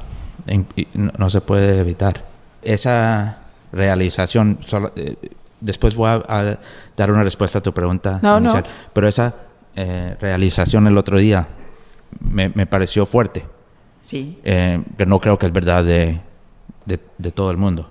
[0.46, 2.24] En- no, no se puede evitar.
[2.62, 3.38] Esa
[3.72, 5.16] realización, solo- eh,
[5.60, 6.58] después voy a, a
[6.96, 8.40] dar una respuesta a tu pregunta No, no.
[8.40, 9.34] inicial, pero esa
[9.74, 11.46] eh, realización el otro día
[12.20, 13.44] me, me pareció fuerte,
[14.00, 14.38] Sí.
[14.44, 16.20] eh, que no creo que es verdad de,
[16.86, 17.88] de- de todo el mundo.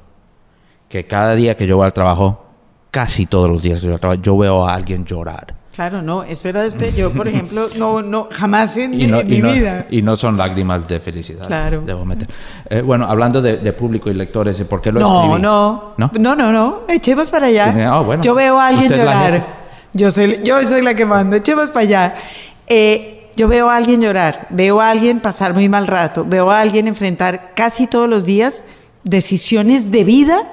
[0.89, 2.45] Que cada día que yo voy al trabajo,
[2.91, 5.55] casi todos los días que yo voy al trabajo, yo veo a alguien llorar.
[5.73, 6.93] Claro, no, es verdad usted.
[6.93, 9.85] Yo, por ejemplo, no, no, jamás en, y no, en y mi no- vida.
[9.89, 11.47] y no son lágrimas de felicidad.
[11.47, 11.83] Claro.
[11.85, 12.27] Debo meter.
[12.69, 15.41] Eh, bueno, hablando de, de público y lectores, ¿y ¿por qué lo No, escribí?
[15.41, 16.11] no, ¿No?
[16.19, 17.89] no, no, no, echemos para allá.
[17.89, 18.21] Ah, bueno.
[18.21, 19.61] Yo veo a alguien llorar.
[19.93, 22.15] Yo soy, yo soy la que mando, echemos para allá.
[22.67, 26.59] Eh, yo veo a alguien llorar, veo a alguien pasar muy mal rato, veo a
[26.59, 28.63] alguien enfrentar casi todos los días
[29.03, 30.51] decisiones de vida,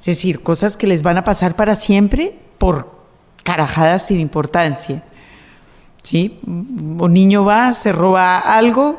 [0.00, 2.90] es decir, cosas que les van a pasar para siempre por
[3.44, 5.02] carajadas sin importancia.
[6.02, 6.40] ¿Sí?
[6.46, 8.98] Un niño va, se roba algo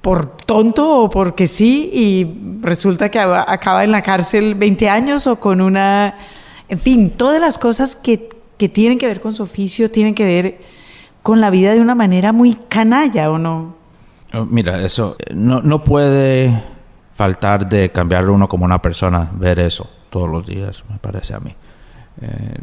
[0.00, 5.26] por tonto o porque sí y resulta que aba- acaba en la cárcel 20 años
[5.26, 6.16] o con una...
[6.70, 10.24] En fin, todas las cosas que, que tienen que ver con su oficio tienen que
[10.24, 10.60] ver
[11.22, 13.74] con la vida de una manera muy canalla, ¿o no?
[14.32, 16.62] Oh, Mira, eso eh, no, no puede
[17.14, 21.40] faltar de cambiar uno como una persona, ver eso todos los días, me parece a
[21.40, 21.54] mí.
[22.22, 22.54] Eh,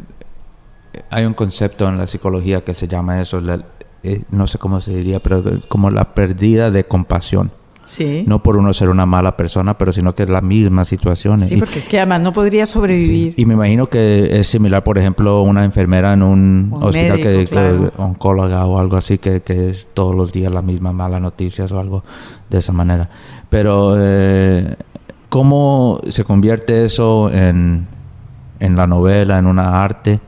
[1.10, 3.64] hay un concepto en la psicología que se llama eso, la-
[4.02, 7.50] eh, no sé cómo se diría, pero como la pérdida de compasión.
[7.88, 8.24] Sí.
[8.26, 11.40] No por uno ser una mala persona, pero sino que es la misma situación.
[11.40, 13.32] Sí, Y- porque es que además no podría sobrevivir.
[13.38, 17.50] Y me imagino que es similar, por ejemplo, una enfermera en un, Un hospital médico,
[17.50, 21.72] que, oncóloga o algo así, que, que es todos los días la misma mala noticias
[21.72, 22.04] o algo
[22.50, 23.08] de esa manera.
[23.48, 24.76] Pero, eh,
[25.30, 27.86] ¿cómo se convierte eso en,
[28.60, 30.20] en la novela, en una arte?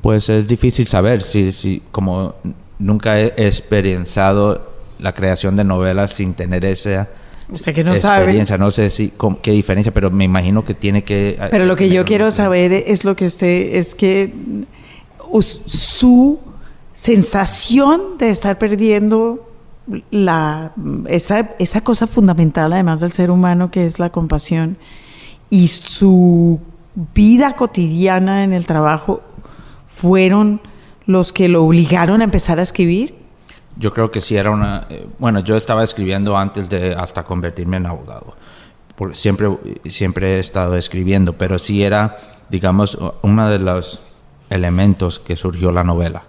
[0.00, 1.22] Pues es difícil saber.
[1.22, 2.34] Si, si, como
[2.78, 4.69] nunca he experienciado
[5.00, 7.08] la creación de novelas sin tener esa
[7.52, 8.18] O sea que no sabe.
[8.22, 8.56] experiencia.
[8.58, 11.30] No sé si con- qué diferencia, pero me imagino que tiene que.
[11.40, 14.32] eh, Pero lo que yo quiero saber es lo que usted, es que
[15.66, 16.38] su
[16.92, 19.46] sensación de estar perdiendo
[20.10, 20.72] la,
[21.08, 24.76] esa, esa cosa fundamental además del ser humano que es la compasión
[25.48, 26.60] y su
[27.14, 29.22] vida cotidiana en el trabajo
[29.86, 30.60] fueron
[31.06, 33.14] los que lo obligaron a empezar a escribir.
[33.80, 34.86] Yo creo que sí era una...
[34.90, 38.36] eh, bueno, yo estaba escribiendo antes de hasta convertirme en abogado.
[39.14, 39.48] Siempre,
[39.88, 42.18] siempre he estado escribiendo, pero sí era,
[42.50, 44.00] digamos, uno de los
[44.50, 46.24] elementos que surgió la novela.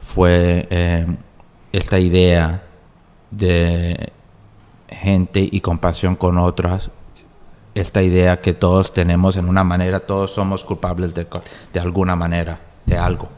[0.00, 1.06] Fue eh,
[1.72, 2.62] esta idea
[3.32, 4.12] de
[4.88, 6.90] gente y compasión con otras.
[7.74, 11.26] Esta idea que todos tenemos en una manera, todos somos culpables de,
[11.72, 13.28] de alguna manera, de algo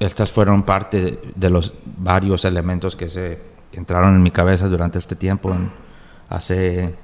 [0.00, 3.38] estas fueron parte de, de los varios elementos que se
[3.70, 5.70] que entraron en mi cabeza durante este tiempo, en-
[6.28, 6.94] hace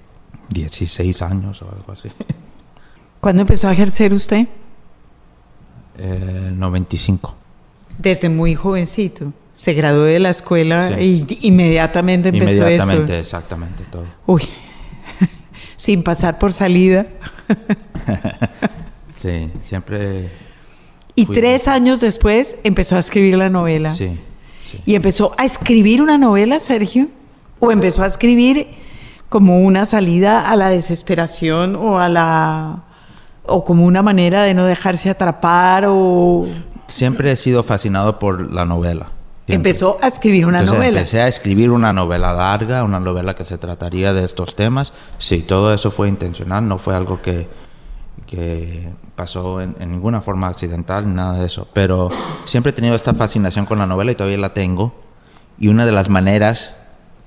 [0.49, 2.09] 16 años o algo así.
[3.20, 4.49] ¿Cuándo empezó a ejercer usted?
[5.99, 7.34] Eh, 95.
[7.99, 9.32] Desde muy jovencito.
[9.53, 11.26] Se graduó de la escuela Sí.
[11.40, 13.20] y inmediatamente empezó Inmediatamente, eso.
[13.20, 14.05] exactamente todo.
[14.26, 14.42] Uy,
[15.76, 17.07] sin pasar por salida.
[19.18, 20.30] Sí, siempre.
[21.17, 23.91] Y tres años después empezó a escribir la novela.
[23.91, 24.19] Sí,
[24.71, 24.81] sí.
[24.85, 27.09] ¿Y empezó a escribir una novela, Sergio?
[27.59, 28.69] ¿O empezó a escribir
[29.29, 32.83] como una salida a la desesperación o a la...
[33.45, 36.47] o como una manera de no dejarse atrapar o...
[36.89, 39.07] Siempre he sido fascinado por la novela.
[39.47, 39.71] Siempre.
[39.71, 40.99] Empezó a escribir una Entonces, novela.
[40.99, 44.93] Empecé a escribir una novela larga, una novela que se trataría de estos temas.
[45.19, 47.49] Sí, todo eso fue intencional, no fue algo que,
[48.27, 51.68] que pasó en, ninguna forma accidental, nada de eso.
[51.72, 52.11] Pero
[52.45, 54.95] siempre he tenido esta fascinación con la novela y todavía la tengo.
[55.59, 56.77] Y una de las maneras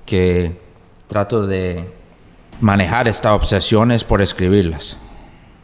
[0.06, 0.58] que
[1.08, 1.92] trato de
[2.60, 4.96] manejar esta obsesión es por escribirlas,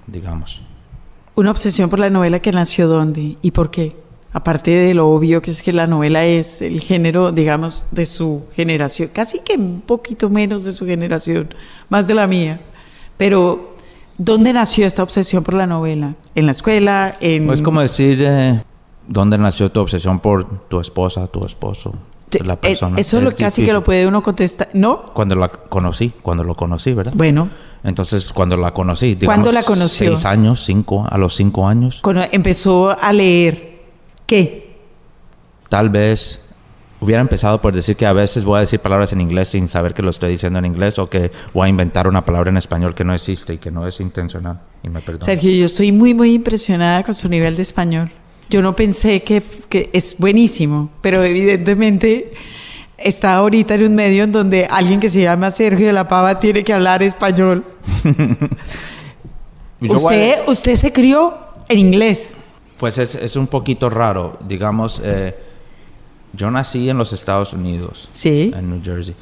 [0.07, 0.63] digamos.
[1.35, 3.95] Una obsesión por la novela que nació dónde y por qué.
[4.33, 8.45] Aparte de lo obvio que es que la novela es el género, digamos, de su
[8.55, 11.55] generación, casi que un poquito menos de su generación,
[11.89, 12.61] más de la mía.
[13.17, 13.76] Pero,
[14.19, 16.15] ¿dónde nació esta obsesión por la novela?
[16.35, 17.15] ¿En la escuela?
[17.21, 17.51] En...
[17.51, 18.63] Es como decir, eh,
[19.07, 21.93] ¿dónde nació tu obsesión por tu esposa, tu esposo?
[22.45, 22.99] La eh, persona?
[22.99, 23.75] Eso es lo Es casi que difícil.
[23.75, 24.69] lo puede uno contestar.
[24.75, 25.13] ¿No?
[25.15, 27.13] Cuando la conocí, cuando lo conocí, ¿verdad?
[27.15, 27.49] Bueno,
[27.85, 30.13] Entonces, cuando la conocí, digamos, ¿Cuándo la conoció?
[30.15, 32.01] Seis años, cinco, a los cinco años.
[32.03, 33.81] cuando empezó a leer,
[34.27, 34.77] ¿qué?
[35.69, 36.43] Tal vez
[37.07, 39.95] hubiera empezado por decir que a veces voy a decir palabras en inglés sin saber
[39.95, 42.97] que lo estoy diciendo en inglés o que voy a inventar una palabra en español
[42.97, 44.61] que no existe y que no es intencional.
[44.83, 45.25] Y me perdono.
[45.25, 48.11] Sergio, yo estoy muy, muy impresionada con su nivel de español.
[48.51, 52.33] Yo no pensé que, que es buenísimo, pero evidentemente
[52.99, 56.41] está ahorita en un medio en donde alguien que se llama Sergio de la Pava
[56.41, 57.65] tiene que hablar español.
[59.81, 61.35] Usted, usted se crió
[61.69, 62.35] en inglés.
[62.79, 64.39] Pues es, es un poquito raro.
[64.47, 65.35] Digamos, eh,
[66.37, 68.53] yo nací en los Estados Unidos, Sí.
[68.55, 69.15] en New Jersey.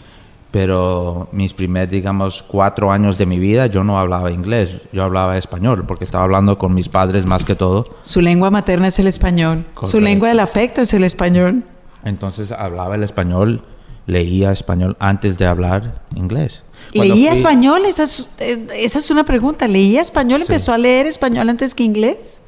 [0.51, 5.37] Pero mis primeros, digamos, cuatro años de mi vida yo no hablaba inglés, yo hablaba
[5.37, 7.85] español, porque estaba hablando con mis padres más que todo.
[8.03, 9.65] Su lengua materna es el español.
[9.83, 11.65] Su lengua del afecto es el español.
[12.05, 13.63] Entonces hablaba el español,
[14.07, 16.63] leía español antes de hablar inglés.
[16.95, 17.83] Cuando ¿Leía fui- español?
[17.87, 19.67] Esa es, eh, esa es una pregunta.
[19.67, 20.43] ¿Leía español?
[20.43, 22.43] ¿Empezó a leer español antes que inglés?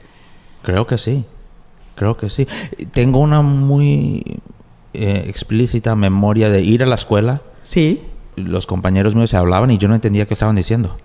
[0.63, 1.25] Creo que sí,
[1.97, 2.47] creo que sí.
[2.93, 4.39] Tengo una muy
[4.95, 7.43] eh, explícita memoria de ir a la escuela.
[7.65, 8.03] Sí.
[8.37, 10.97] Los compañeros míos se hablaban y yo no entendía qué estaban diciendo.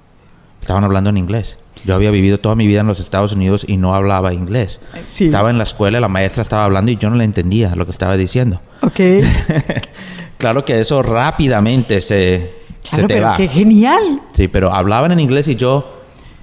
[0.62, 1.58] Estaban hablando en inglés.
[1.86, 4.80] Yo había vivido toda mi vida en los Estados Unidos y no hablaba inglés.
[5.08, 5.26] Sí.
[5.26, 7.92] Estaba en la escuela, la maestra estaba hablando y yo no le entendía lo que
[7.92, 8.62] estaba diciendo.
[8.82, 9.00] Ok.
[10.38, 13.38] claro que eso rápidamente se, se Claro, te pero va.
[13.38, 14.22] qué genial.
[14.34, 16.01] Sí, pero hablaban en inglés y yo,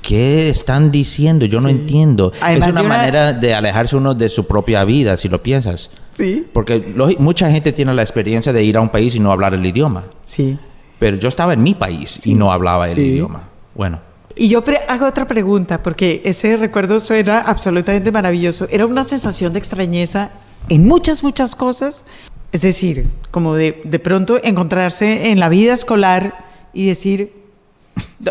[0.09, 1.45] ¿qué están diciendo?
[1.45, 1.75] Yo no Sí.
[1.75, 2.33] entiendo.
[2.41, 5.43] Además es una, de una- manera de alejarse uno de su propia vida, si lo
[5.43, 5.91] piensas.
[6.13, 6.47] Sí.
[6.51, 9.53] Porque lógi- mucha gente tiene la experiencia de ir a un país y no hablar
[9.53, 10.05] el idioma.
[10.25, 10.57] Sí.
[10.99, 13.03] Pero yo estaba en mi país y no hablaba el Sí.
[13.03, 13.51] idioma.
[13.75, 14.01] Bueno,
[14.41, 18.67] Y yo pre- hago otra pregunta, porque ese recuerdo suena absolutamente maravilloso.
[18.71, 20.31] Era una sensación de extrañeza
[20.69, 22.05] en muchas, muchas cosas.
[22.53, 26.35] Es decir, como de, de pronto encontrarse en la vida escolar
[26.73, 27.38] y decir, "¿Dó-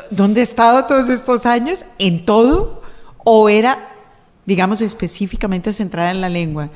[0.09, 1.85] ¿dónde he estado todos estos años?
[1.99, 2.81] ¿En todo?
[3.23, 3.89] ¿O era,
[4.45, 6.69] digamos, específicamente centrada en la lengua?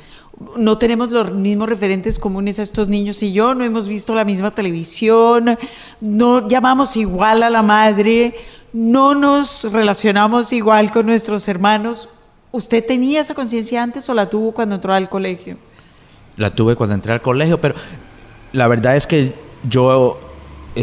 [0.57, 4.26] No tenemos los mismos referentes comunes a estos niños y yo, no hemos visto la
[4.26, 5.57] misma televisión,
[5.99, 8.36] no llamamos igual a la madre,
[8.74, 12.09] no nos relacionamos igual con nuestros hermanos.
[12.51, 15.57] ¿Usted tenía esa conciencia antes o la tuvo cuando entró al colegio?
[16.38, 17.76] la tuve cuando entré al colegio, pero
[18.53, 19.34] la verdad es que
[19.68, 20.20] yo,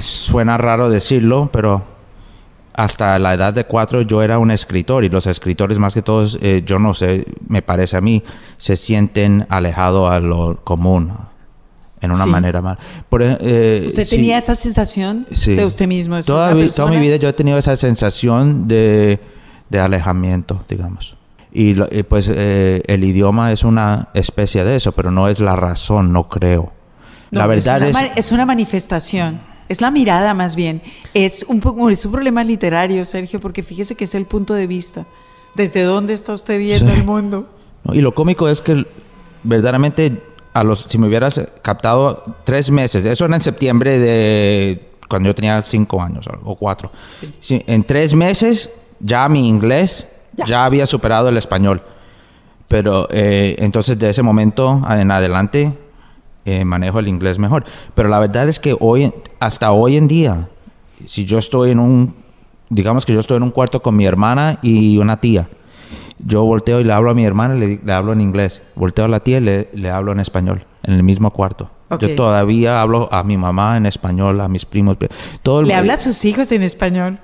[0.00, 1.82] suena raro decirlo, pero
[2.74, 6.38] hasta la edad de cuatro yo era un escritor y los escritores más que todos,
[6.40, 8.22] eh, yo no sé, me parece a mí,
[8.56, 11.12] se sienten alejados a lo común
[12.00, 12.30] en una Sí.
[12.30, 12.78] manera mal.
[13.08, 14.16] Por, ej- eh, ¿Usted sí.
[14.16, 15.54] tenía esa sensación Sí.
[15.56, 16.14] de usted mismo?
[16.14, 19.18] de Toda, una vi- toda mi vida yo he tenido esa sensación de,
[19.68, 21.16] de alejamiento, digamos.
[21.50, 25.40] Y, lo- y, pues eh, el idioma es una especie de eso, pero no es
[25.40, 26.72] la razón, no creo.
[27.32, 29.40] No, la verdad es una, es una manifestación.
[29.68, 30.82] Es la mirada más bien.
[31.14, 31.58] Es un,
[31.90, 35.06] es un problema literario, Sergio, porque fíjese que es el punto de vista.
[35.54, 36.98] ¿Desde dónde está usted viendo Sí.
[36.98, 37.48] el mundo?
[37.84, 37.94] ¿no?
[37.94, 38.86] Y lo cómico es que
[39.42, 40.22] verdaderamente,
[40.54, 45.34] a los, si me hubieras captado tres meses, eso era en septiembre de cuando yo
[45.34, 46.90] tenía cinco años o cuatro.
[47.40, 50.06] Sí, en tres meses ya mi inglés
[50.46, 51.82] ya, había superado el español.
[52.68, 55.76] Pero eh, entonces de ese momento en adelante
[56.44, 57.64] eh, manejo el inglés mejor.
[57.94, 60.48] Pero la verdad es que hoy, hasta hoy en día,
[61.06, 62.14] si yo estoy en un,
[62.70, 65.48] digamos que yo estoy en un cuarto con mi hermana y una tía,
[66.18, 68.62] yo volteo y le hablo a mi hermana y le, le hablo en inglés.
[68.74, 71.70] Volteo a la tía y le, le hablo en español, en el mismo cuarto.
[71.90, 74.96] Yo todavía hablo a mi mamá en español, a mis primos.
[75.42, 77.18] Todo el- Le habla a sus hijos en español.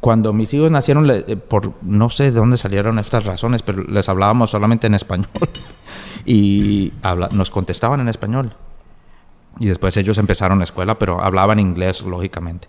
[0.00, 3.82] Cuando mis hijos nacieron, le- eh, por no sé de dónde salieron estas razones, pero
[3.82, 5.28] les hablábamos solamente en español.
[6.24, 8.54] y habla- nos contestaban en español.
[9.58, 12.68] Y después ellos empezaron la escuela, pero hablaban inglés, lógicamente.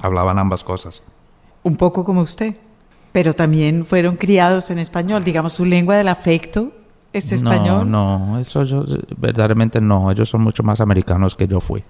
[0.00, 1.02] Hablaban ambas cosas.
[1.62, 2.56] Un poco como usted.
[3.12, 5.22] Pero también fueron criados en español.
[5.22, 6.72] Digamos, su lengua del afecto
[7.12, 7.90] es español.
[7.90, 10.10] No, no, eso yo eh, verdaderamente no.
[10.10, 11.84] Ellos son mucho más americanos que yo fui.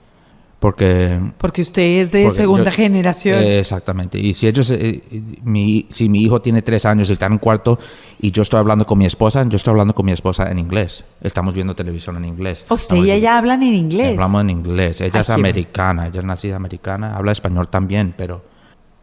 [0.62, 3.42] Porque Porque usted es de segunda yo- generación.
[3.42, 4.16] Eh, exactamente.
[4.16, 7.32] Y si ellos, eh, eh, mi, si mi hijo tiene tres años y está en
[7.32, 7.80] un cuarto
[8.20, 11.04] y yo estoy hablando con mi esposa, yo estoy hablando con mi esposa en inglés.
[11.20, 12.64] Estamos viendo televisión en inglés.
[12.70, 14.12] usted y ella hablan en inglés.
[14.12, 15.00] Hablamos en inglés.
[15.00, 18.44] Ella Ay, es americana, ella es nacida americana, habla español también, pero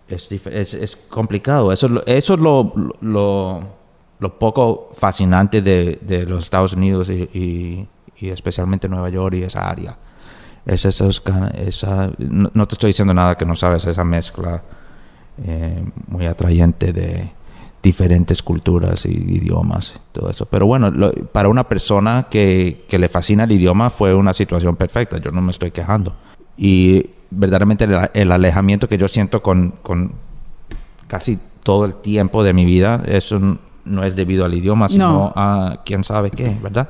[0.07, 1.73] es, es, es complicado.
[1.73, 3.63] Eso, es lo- eso es lo, lo,
[4.17, 9.43] lo poco fascinante de, de los Estados Unidos y, y- y especialmente Nueva York y
[9.43, 9.97] esa área.
[10.69, 11.21] Es esos,
[11.55, 14.61] esa, no, no te estoy diciendo nada que no sabes, esa mezcla
[15.43, 17.31] eh, muy atrayente de
[17.81, 20.45] diferentes culturas y idiomas, todo eso.
[20.45, 24.75] Pero bueno, lo- para una persona que, que le fascina el idioma fue una situación
[24.75, 26.13] perfecta, yo no me estoy quejando.
[26.57, 30.11] Y verdaderamente el, el alejamiento que yo siento con, con
[31.07, 33.39] casi todo el tiempo de mi vida, eso
[33.85, 35.33] no es debido al idioma, sino No.
[35.35, 36.89] a quién sabe qué, ¿verdad?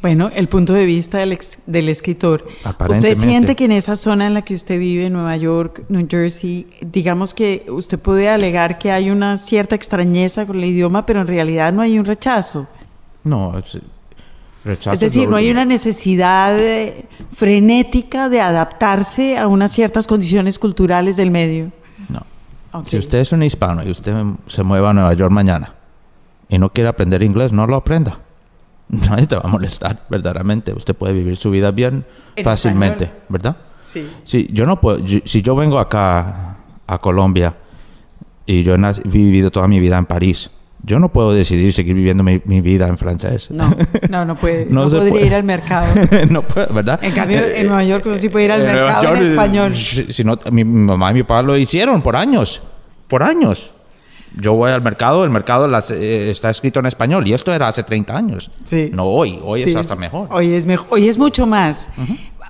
[0.00, 2.46] Bueno, el punto de vista del, ex- del escritor.
[2.88, 6.66] ¿Usted siente que en esa zona en la que usted vive, Nueva York, New Jersey,
[6.82, 11.26] digamos que usted puede alegar que hay una cierta extrañeza con el idioma, pero en
[11.26, 12.68] realidad no hay un rechazo?
[13.24, 13.78] No, es,
[14.64, 20.60] rechazo Es decir, no hay una necesidad eh, frenética de adaptarse a unas ciertas condiciones
[20.60, 21.72] culturales del medio.
[22.08, 22.22] No.
[22.86, 24.14] Si usted es un hispano y usted
[24.46, 25.74] se mueva a Nueva York mañana
[26.48, 28.20] y no quiere aprender inglés, no lo aprenda.
[29.10, 30.72] Nadie te va a molestar, verdaderamente.
[30.72, 32.04] Usted puede vivir su vida bien
[32.36, 33.26] En fácilmente, español.
[33.28, 33.56] ¿verdad?
[33.82, 34.08] Sí.
[34.24, 37.54] Si yo no puedo, yo- si yo vengo acá a Colombia
[38.46, 40.50] y yo he vivido toda mi vida en París,
[40.82, 43.50] yo no puedo decidir seguir viviendo mi, mi vida en francés.
[43.50, 43.74] No,
[44.08, 44.64] no, no puede.
[44.66, 45.26] No No, se podría puede.
[45.26, 45.86] ir al mercado.
[46.30, 47.00] no puedo, ¿verdad?
[47.02, 49.30] En cambio, en Nueva York uno sí puede ir al En Nueva mercado en York,
[49.30, 49.74] español.
[49.76, 52.62] Si, si no, mi, mi mamá y mi papá lo hicieron por años.
[53.08, 53.72] Por años.
[54.36, 57.68] Yo voy al mercado, el mercado las- eh, está escrito en español y esto era
[57.68, 58.50] hace 30 años.
[58.64, 58.90] Sí.
[58.92, 60.28] No hoy, hoy Sí, es hasta mejor.
[60.30, 60.86] Hoy es mejor.
[60.90, 61.88] Hoy es mucho más.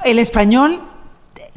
[0.05, 0.81] El español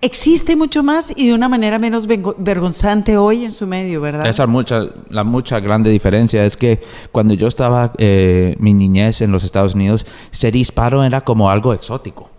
[0.02, 4.26] existe mucho más y de una manera menos vergonzante hoy en su medio, ¿verdad?
[4.26, 9.32] Esa mucha, la mucha grande diferencia es que cuando yo estaba eh, mi niñez en
[9.32, 12.30] los Estados Unidos, ser hispano era como algo exótico.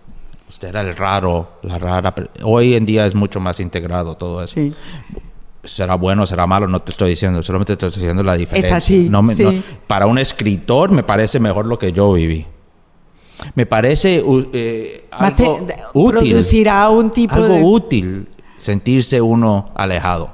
[0.48, 2.14] Usted era el raro, la rara.
[2.42, 4.54] Hoy en día es mucho más integrado todo eso.
[4.54, 4.72] Sí.
[5.64, 8.76] Será bueno, será malo, no te estoy diciendo, solamente te estoy diciendo la diferencia.
[8.76, 9.44] así, No me- sí.
[9.44, 9.52] no-
[9.86, 12.46] para un escritor me parece mejor lo que yo viví.
[13.54, 15.60] Me parece u- eh, algo
[15.94, 17.62] útil, producirá un tipo algo de...
[17.62, 20.30] útil sentirse uno alejado.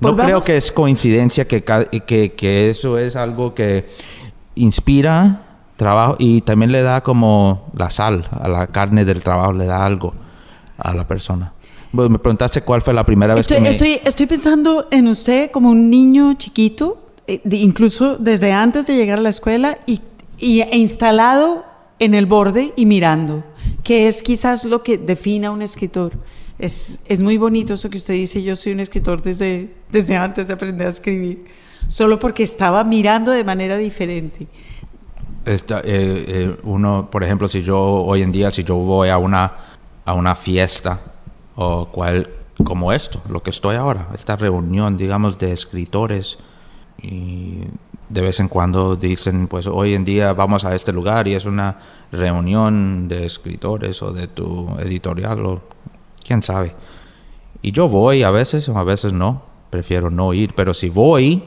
[0.00, 1.64] No Volvamos- creo que es coincidencia que,
[2.06, 3.88] que, que eso es algo que
[4.54, 5.42] inspira
[5.76, 9.84] trabajo y también le da como la sal a la carne del trabajo, le da
[9.84, 10.14] algo
[10.76, 11.52] a la persona.
[11.92, 13.70] Bueno, me preguntaste cuál fue la primera vez Estoy, que me...
[13.70, 19.18] estoy, estoy pensando en usted como un niño chiquito, eh, incluso desde antes de llegar
[19.18, 20.00] a la escuela y,
[20.38, 21.64] y- e instalado
[21.98, 23.42] en el borde y mirando,
[23.82, 26.12] que es quizás lo que define a un escritor.
[26.58, 30.48] Es, es muy bonito eso que usted dice, yo soy un escritor desde, desde antes
[30.48, 31.46] de aprender a escribir,
[31.86, 34.46] solo porque estaba mirando de manera diferente.
[35.44, 39.16] Esta, eh, eh, uno, por ejemplo, si yo hoy en día, si yo voy a
[39.18, 39.56] una,
[40.04, 41.00] a una fiesta
[41.60, 42.28] o cual
[42.64, 46.38] como esto, lo que estoy ahora, esta reunión, digamos, de escritores
[47.02, 47.62] y
[48.08, 51.46] de vez en cuando dicen, pues hoy en día vamos a este lugar y es
[51.46, 51.76] una
[52.12, 55.62] reunión de escritores o de tu editorial o
[56.24, 56.74] quién sabe.
[57.60, 61.42] Y yo voy a veces o a veces no, prefiero no ir, pero si voy,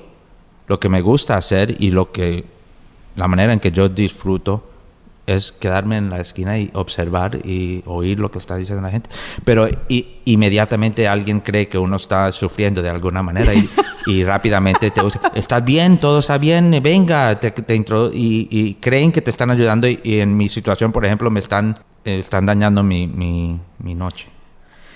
[0.68, 2.44] lo que me gusta hacer y lo que
[3.16, 4.71] la manera en que yo disfruto
[5.28, 9.10] es quedarme en la esquina y observar y oír lo que está diciendo la gente.
[9.46, 13.70] Pero i- inmediatamente alguien cree que uno está sufriendo de alguna manera y,
[14.08, 16.00] y rápidamente te dice, ¿estás bien?
[16.00, 16.78] ¿Todo está bien?
[16.84, 20.50] Venga, te, te intro-", y, y creen que te están ayudando y, y en mi
[20.50, 24.28] situación, por ejemplo, me están, eh, están dañando mi, mi, mi noche.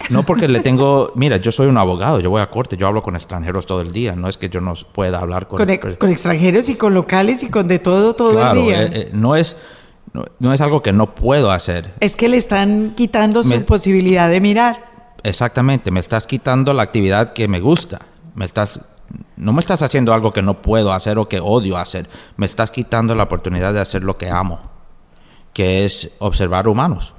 [0.10, 3.02] No porque le tengo, mira, yo soy un abogado, yo voy a corte, yo hablo
[3.02, 5.58] con extranjeros todo el día, no es que yo no pueda hablar con...
[5.58, 8.84] Con, e- con extranjeros y con locales y con de todo, todo Claro, el día.
[8.84, 9.56] eh, eh, no es
[10.14, 11.94] no, no es algo que no puedo hacer.
[12.00, 14.86] es que le están quitando su posibilidad de mirar.
[15.24, 18.00] Exactamente, me estás quitando la actividad que me gusta.
[18.36, 18.80] Me estás
[19.38, 22.10] no me estás haciendo algo que no puedo hacer o que odio hacer.
[22.38, 24.60] Me estás quitando la oportunidad de hacer lo que amo,
[25.54, 27.14] que es observar humanos.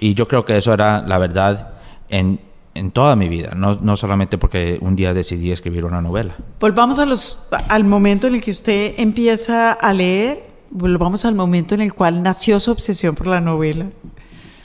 [0.00, 1.74] Y yo creo que eso era la verdad
[2.08, 2.40] en,
[2.74, 6.36] en toda mi vida, no, no solamente porque un día decidí escribir una novela.
[6.58, 11.74] Volvamos a los, al momento en el que usted empieza a leer, volvamos al momento
[11.74, 13.86] en el cual nació su obsesión por la novela.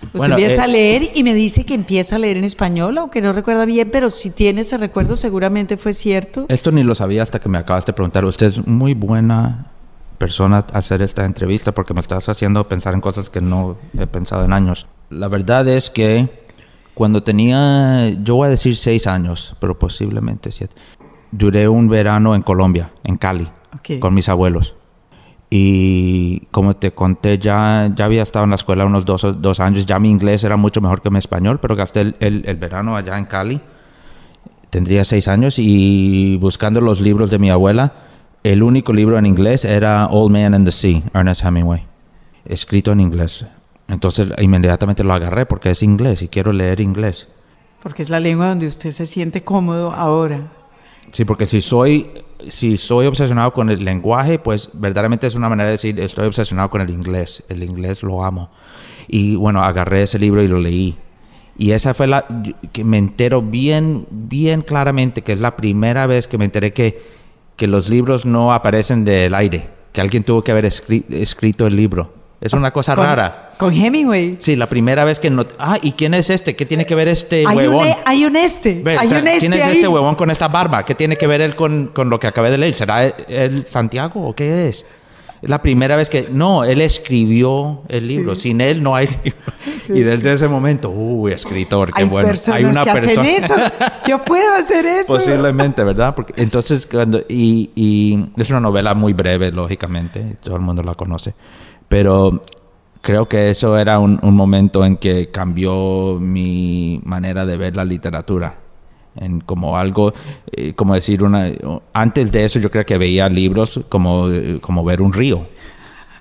[0.03, 2.97] Usted Bueno, empieza eh, a leer y me dice que empieza a leer en español,
[2.97, 6.45] aunque no recuerda bien, pero si tiene ese recuerdo seguramente fue cierto.
[6.49, 8.23] Esto ni lo sabía hasta que me acabaste de preguntar.
[8.25, 9.71] Usted es muy buena
[10.17, 14.07] persona a hacer esta entrevista porque me estás haciendo pensar en cosas que no he
[14.07, 14.87] pensado en años.
[15.09, 16.29] La verdad es que
[16.93, 20.75] cuando tenía, yo voy a decir seis años, pero posiblemente siete,
[21.31, 23.47] duré un verano en Colombia, en Cali,
[23.99, 24.75] con mis abuelos.
[25.49, 29.85] Y como te conté, ya, ya había estado en la escuela unos dos, dos años,
[29.85, 32.95] ya mi inglés era mucho mejor que mi español, pero gasté el, el- el verano
[32.97, 33.61] allá en Cali
[34.69, 37.93] tendría seis años y buscando los libros de mi abuela
[38.43, 41.85] el único libro en inglés era Old Man and the Sea, Ernest Hemingway,
[42.45, 43.45] escrito en inglés.
[43.87, 47.29] Entonces inmediatamente lo agarré porque es inglés y quiero leer inglés.
[47.81, 50.51] Porque es la lengua donde usted se siente cómodo ahora.
[51.11, 52.09] Sí, porque si soy,
[52.49, 56.69] si soy obsesionado con el lenguaje, pues verdaderamente es una manera de decir estoy obsesionado
[56.69, 57.43] con el inglés.
[57.49, 58.51] El inglés lo amo.
[59.07, 60.97] Y bueno, agarré ese libro y lo leí.
[61.57, 62.25] Y esa fue la
[62.71, 67.01] que me entero bien, bien claramente, que es la primera vez que me enteré que,
[67.55, 72.13] que los libros no aparecen del aire, que alguien tuvo que haber escrito el libro.
[72.39, 73.51] Es una cosa rara.
[73.57, 74.37] Con Hemingway.
[74.39, 75.45] Sí, la primera vez que no.
[75.57, 76.55] Ah, ¿y quién es este?
[76.55, 77.87] ¿Qué tiene que ver este huevón?
[77.87, 78.83] E, hay un este.
[78.85, 80.85] hay un este ¿Quién es este huevón con esta barba?
[80.85, 82.75] ¿Qué tiene que ver él con, con lo que acabé de leer?
[82.75, 84.85] ¿Será el Santiago o qué es?
[85.41, 86.27] Es la primera vez que...
[86.31, 88.35] No, él escribió el libro.
[88.35, 89.53] Sin él no hay libro.
[89.89, 92.33] Y desde ese momento, uy, escritor, qué hay bueno.
[92.51, 93.21] hay una que persona...
[93.21, 93.55] Hacen eso.
[94.07, 95.13] Yo puedo hacer eso.
[95.13, 96.15] Posiblemente, ¿verdad?
[96.15, 97.19] Porque entonces, cuando...
[97.29, 100.37] Y, y es una novela muy breve, lógicamente.
[100.41, 101.35] Todo el mundo la conoce.
[101.87, 102.41] Pero
[103.01, 107.85] creo que eso era un, un momento en que cambió mi manera de ver la
[107.85, 108.67] literatura
[109.19, 110.13] en como algo,
[110.51, 111.51] eh, como decir, una,
[111.93, 114.27] antes de eso yo creo que veía libros como,
[114.61, 115.45] como ver un río.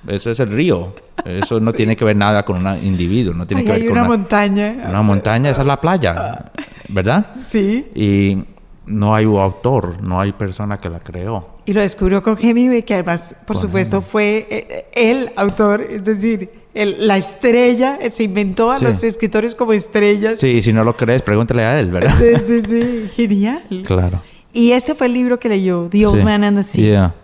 [0.07, 0.95] Eso es el río.
[1.25, 3.35] Eso no tiene que ver nada con un individuo.
[3.35, 4.77] No tiene que ver hay con una, montaña.
[4.89, 6.53] Una montaña, esa es la playa.
[6.89, 7.27] ¿Verdad?
[7.39, 7.87] Sí.
[7.95, 8.45] Y
[8.87, 11.56] no hay un autor, no hay persona que la creó.
[11.67, 16.49] Y lo descubrió con Hemingway, que además, por supuesto, fue eh, el autor, es decir,
[16.75, 20.39] la estrella, se inventó a los escritores como estrellas.
[20.39, 22.15] Sí, si no lo crees, pregúntale a él, ¿verdad?
[22.19, 23.63] Sí, sí, sí, genial.
[23.85, 24.23] Claro.
[24.53, 27.15] Y este fue el libro que leyó, The Old Man and the Sea,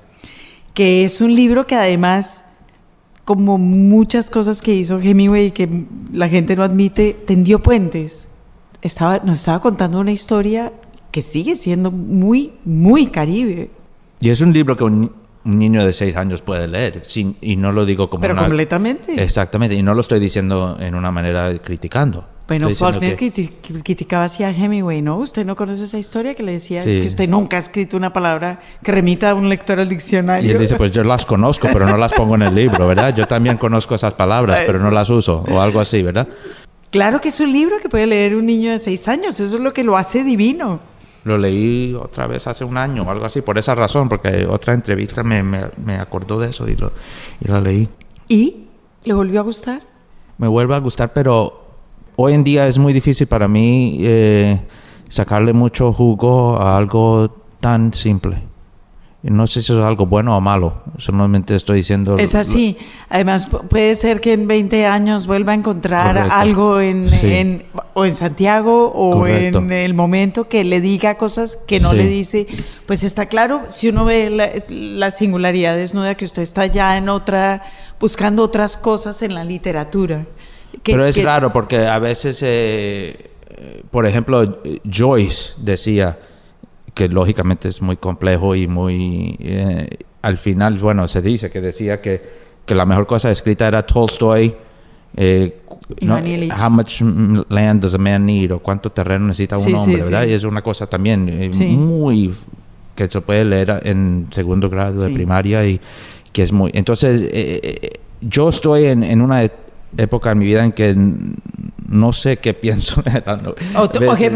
[0.74, 2.44] que es un libro que además,
[3.24, 5.68] como muchas cosas que hizo Hemingway y que
[6.12, 8.28] la gente no admite, tendió puentes.
[8.80, 10.72] Estaba, nos estaba contando una historia
[11.12, 13.70] que sigue siendo muy, muy caribe.
[14.22, 15.12] Y es un libro que un
[15.42, 17.02] niño de seis años puede leer.
[17.04, 19.20] Sin, y no lo digo como Pero completamente.
[19.20, 19.74] Exactamente.
[19.74, 22.24] Y no lo estoy diciendo en una manera criticando.
[22.46, 25.16] Bueno, Faulkner criticaba así a Hemingway, ¿no?
[25.16, 28.12] Usted no conoce esa historia que le decía, es que usted nunca ha escrito una
[28.12, 30.48] palabra que remita a un lector al diccionario.
[30.48, 33.12] Y él dice, pues yo las conozco, pero no las pongo en el libro, ¿verdad?
[33.16, 36.28] Yo también conozco esas palabras, pero no las uso, o algo así, ¿verdad?
[36.90, 39.62] Claro que es un libro que puede leer un niño de seis años, eso es
[39.62, 40.91] lo que lo hace divino.
[41.24, 44.74] Lo leí otra vez hace un año o algo así, por esa razón, porque otra
[44.74, 46.92] entrevista me, me, acordó de eso y, lo,
[47.40, 47.88] y la leí.
[48.28, 48.66] ¿Y?
[49.04, 49.82] ¿Le volvió a gustar?
[50.38, 51.62] Me vuelve a gustar, pero
[52.16, 54.60] hoy en día es muy difícil para mí eh,
[55.08, 58.51] sacarle mucho jugo a algo tan simple.
[59.22, 62.16] No sé si eso es algo bueno o malo, solamente estoy diciendo...
[62.18, 62.76] Es así.
[63.08, 67.62] Además, puede ser que en 20 años vuelva a encontrar algo en,
[67.94, 72.48] o en Santiago o en el momento que le diga cosas que no le dice.
[72.86, 74.28] Pues está claro, si uno ve
[74.68, 77.62] la, singularidad desnuda, que usted está ya en otra,
[78.00, 80.26] buscando otras cosas en la literatura.
[80.82, 83.30] Pero es raro porque a veces, eh,
[83.88, 86.18] por ejemplo, Joyce decía
[86.94, 89.36] que lógicamente es muy complejo y muy...
[89.40, 89.88] Eh,
[90.22, 92.22] al final, bueno, se dice que decía que,
[92.64, 94.54] que la mejor cosa escrita era Tolstoy.
[95.16, 95.58] Eh,
[96.58, 97.02] how much
[97.48, 100.24] land does a man need o cuánto terreno necesita un hombre, ¿verdad?
[100.24, 102.32] Y es una cosa también eh, muy
[102.94, 105.80] que se puede leer en segundo grado de primaria y
[106.32, 107.28] que es muy entonces
[108.22, 109.42] yo estoy en, en, una
[109.96, 110.94] época en mi vida en que
[111.88, 113.02] no sé qué pienso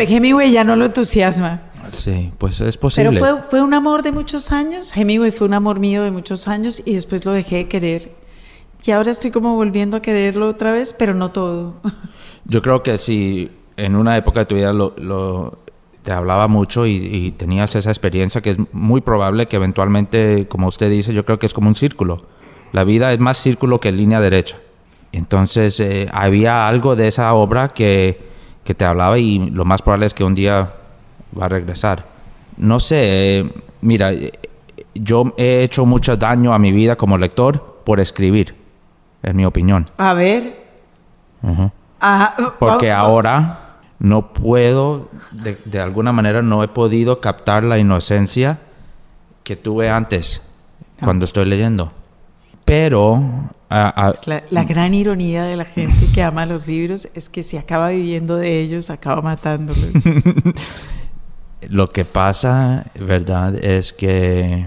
[0.08, 1.62] Hemingway ya no lo entusiasma
[1.96, 3.18] Sí, pues es posible.
[3.18, 4.96] Pero fue, fue un amor de muchos años.
[4.96, 8.12] Hemingway fue un amor mío de muchos años y después lo dejé de querer.
[8.84, 11.74] Y ahora estoy como volviendo a quererlo otra vez, pero no todo.
[12.44, 15.58] Yo creo que si en una época de tu vida lo,
[16.02, 20.88] te hablaba mucho y, tenías esa experiencia, que es muy probable que eventualmente, como usted
[20.88, 22.26] dice, yo creo que es como un círculo.
[22.72, 24.56] La vida es más círculo que línea derecha.
[25.10, 28.20] Entonces eh, había algo de esa obra que,
[28.62, 30.74] que te hablaba y lo más probable es que un día
[31.38, 32.04] va a regresar.
[32.56, 34.32] No sé, eh, mira, eh,
[34.94, 38.54] yo he hecho mucho daño a mi vida como lector por escribir,
[39.22, 39.86] en mi opinión.
[39.98, 40.66] A ver.
[42.58, 48.58] Porque ahora no puedo, de, alguna manera no he podido captar la inocencia
[49.42, 50.42] que tuve antes,
[51.00, 51.92] cuando estoy leyendo.
[52.64, 53.22] Pero...
[53.68, 57.90] la, la, gran ironía de la gente que ama los libros es que si acaba
[57.90, 59.90] viviendo de ellos, acaba matándolos.
[61.68, 64.66] Lo que pasa, verdad, es que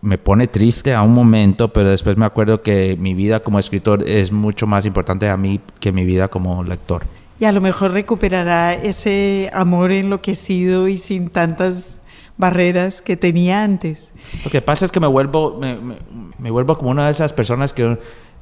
[0.00, 4.02] me pone triste a un momento, pero después me acuerdo que mi vida como escritor
[4.08, 7.04] es mucho más importante a mí que mi vida como lector.
[7.40, 12.00] Y a lo mejor recuperará ese amor enloquecido y sin tantas
[12.36, 14.12] barreras que tenía antes.
[14.44, 15.96] Lo que pasa es que me vuelvo, me, me-
[16.38, 17.98] me vuelvo como una de esas personas que,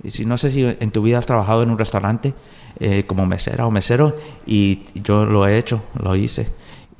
[0.08, 2.34] si no sé si en tu vida has trabajado en un restaurante
[2.80, 4.16] eh, como mesera o mesero,
[4.46, 6.48] y yo lo he hecho, lo hice.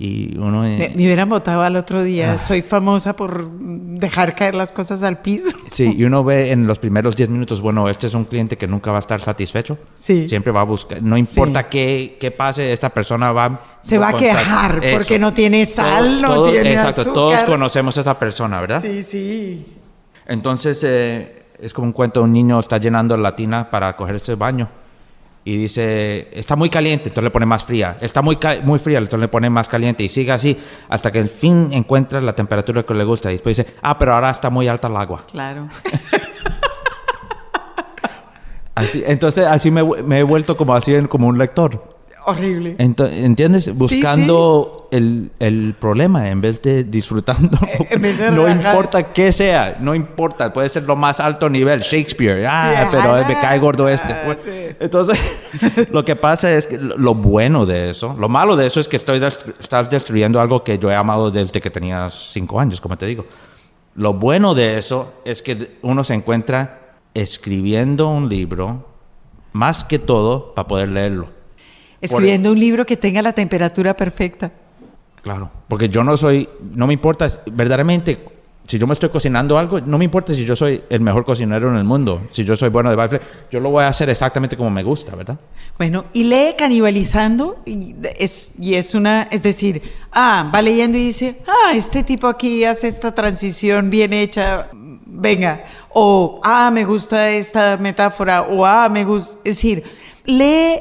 [0.05, 0.65] Y uno...
[0.67, 2.37] eh, Me, me hubieran votado al otro día.
[2.39, 5.57] Soy famosa por dejar caer las cosas al piso.
[5.73, 8.67] Sí, y uno ve en los primeros 10 minutos, bueno, este es un cliente que
[8.67, 9.79] nunca va a estar satisfecho.
[9.95, 10.29] Sí.
[10.29, 13.79] Siempre va a buscar, no importa qué, qué pase, esta persona va...
[13.81, 14.99] Se va a quejar Eso.
[14.99, 17.15] porque no tiene sal, no Todo- tiene Exacto, azúcar.
[17.15, 18.83] todos conocemos a esa persona, ¿verdad?
[18.83, 19.67] Sí, sí.
[20.27, 24.69] Entonces, eh, es como un cuento, un niño está llenando la tina para cogerse baño.
[25.45, 27.97] Y dice, está muy caliente, entonces le pone más fría.
[28.01, 30.05] Está muy, muy fría, entonces le pone más caliente.
[30.05, 30.57] Y sigue así
[30.89, 33.29] hasta que al fin encuentra la temperatura que le gusta.
[33.31, 35.25] Y después dice, ah, pero ahora está muy alta el agua.
[35.31, 35.69] Claro.
[38.75, 41.92] Así- entonces, así me, he- me he vuelto como así, como un lector.
[42.25, 42.77] Horrible.
[42.79, 43.75] Ento- ¿Entiendes?
[43.75, 47.59] Buscando El, el problema en vez de disfrutando.
[47.99, 50.53] Vez de no importa qué sea, no importa.
[50.53, 52.47] Puede ser lo más alto nivel, Shakespeare.
[52.47, 53.27] Ah, Sí, pero ajá.
[53.29, 54.13] me cae gordo este.
[54.13, 54.51] Ah, sí.
[54.81, 55.19] Entonces,
[55.91, 58.97] lo que pasa es que lo bueno de eso, lo malo de eso es que
[58.97, 62.97] estoy des- estás destruyendo algo que yo he amado desde que tenía cinco años, como
[62.97, 63.25] te digo.
[63.95, 68.87] Lo bueno de eso es que uno se encuentra escribiendo un libro,
[69.53, 71.29] más que todo, para poder leerlo.
[72.03, 74.53] Escribiendo un libro que tenga la temperatura perfecta.
[75.23, 75.51] Claro.
[75.69, 78.19] Porque yo no soy, no me importa, verdaderamente,
[78.67, 81.69] si yo me estoy cocinando algo, no me importa si yo soy el mejor cocinero
[81.69, 84.57] en el mundo, si yo soy bueno de baile, yo lo voy a hacer exactamente
[84.57, 85.39] como me gusta, ¿verdad?
[85.79, 89.83] Bueno, y lee canibalizando y es, y es una, es decir,
[90.13, 95.65] ah, va leyendo y dice, ah, este tipo aquí hace esta transición bien hecha, venga,
[95.91, 99.83] o ah, me gusta esta metáfora, o ah, me gusta, es decir,
[100.25, 100.81] lee,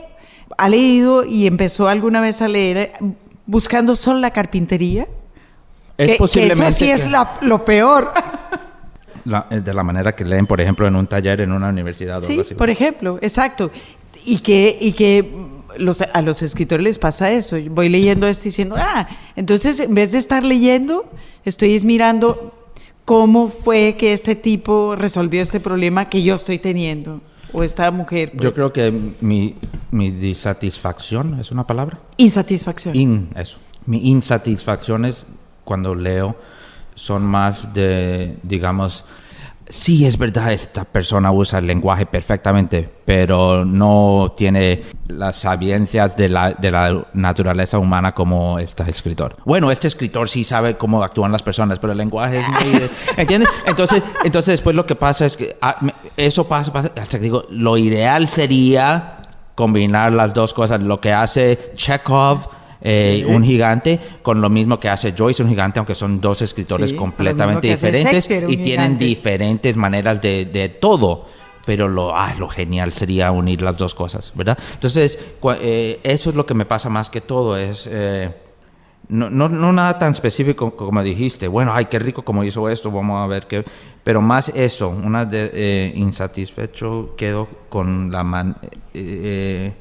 [0.58, 2.92] ha leído y empezó alguna vez a leer eh,
[3.46, 5.08] buscando solo la carpintería.
[5.98, 8.12] Es que, que posiblemente eso sí que- es la- lo peor.
[9.26, 12.20] la- eh, de la manera que leen, por ejemplo, en un taller en una universidad
[12.20, 12.56] o Sí, algo así.
[12.56, 13.72] por ejemplo, exacto.
[14.26, 15.32] Y que, y que
[15.78, 17.58] los, a los escritores les pasa eso.
[17.58, 21.10] Yo Voy leyendo esto y diciendo, ah, entonces en vez de estar leyendo,
[21.46, 22.54] estoy es mirando
[23.06, 27.22] cómo fue que este tipo resolvió este problema que yo estoy teniendo.
[27.54, 28.32] O esta mujer.
[28.34, 28.56] Yo pues.
[28.56, 28.92] creo que
[29.22, 29.56] mi,
[29.92, 32.00] mi disatisfacción, ¿es una palabra?
[32.18, 32.96] Insatisfacción.
[32.96, 33.58] In, eso.
[33.86, 35.26] Mi insatisfacciones
[35.64, 36.36] cuando leo
[36.96, 39.06] son más de, digamos,
[39.72, 46.30] sí es verdad, esta persona usa el lenguaje perfectamente, pero no tiene las sabiencias de
[46.30, 49.38] la, de la naturaleza humana como este escritor.
[49.46, 52.90] Bueno, este escritor sí sabe cómo actúan las personas, pero el lenguaje es muy...
[53.18, 53.50] ¿Entiendes?
[53.66, 55.76] Entonces, entonces después lo que pasa es que ah,
[56.18, 59.18] eso pasa, pasa, hasta que digo, lo ideal sería
[59.56, 64.90] combinar las dos cosas, lo que hace Chekhov, eh, un gigante, con lo mismo que
[64.90, 70.22] hace Joyce, un gigante, aunque son dos escritores Sí, completamente diferentes y tienen diferentes maneras
[70.22, 71.26] de, de todo.
[71.64, 74.58] Pero lo, ah, lo genial sería unir las dos cosas, ¿verdad?
[74.74, 75.20] Entonces,
[75.62, 77.88] eh, eso es lo que me pasa más que todo, es...
[77.92, 78.32] eh,
[79.10, 82.90] no, no, no nada tan específico como dijiste, bueno, ay, qué rico como hizo esto,
[82.92, 83.64] vamos a ver qué,
[84.04, 88.56] pero más eso, una de eh, insatisfecho quedo con la man,
[88.94, 89.74] eh,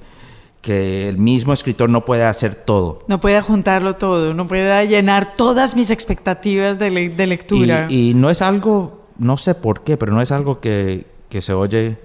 [0.62, 3.02] que el mismo escritor no puede hacer todo.
[3.08, 7.86] No puede juntarlo todo, no puede llenar todas mis expectativas de, le- de lectura.
[7.88, 11.40] Y, y no es algo, no sé por qué, pero no es algo que, que
[11.40, 11.98] se oye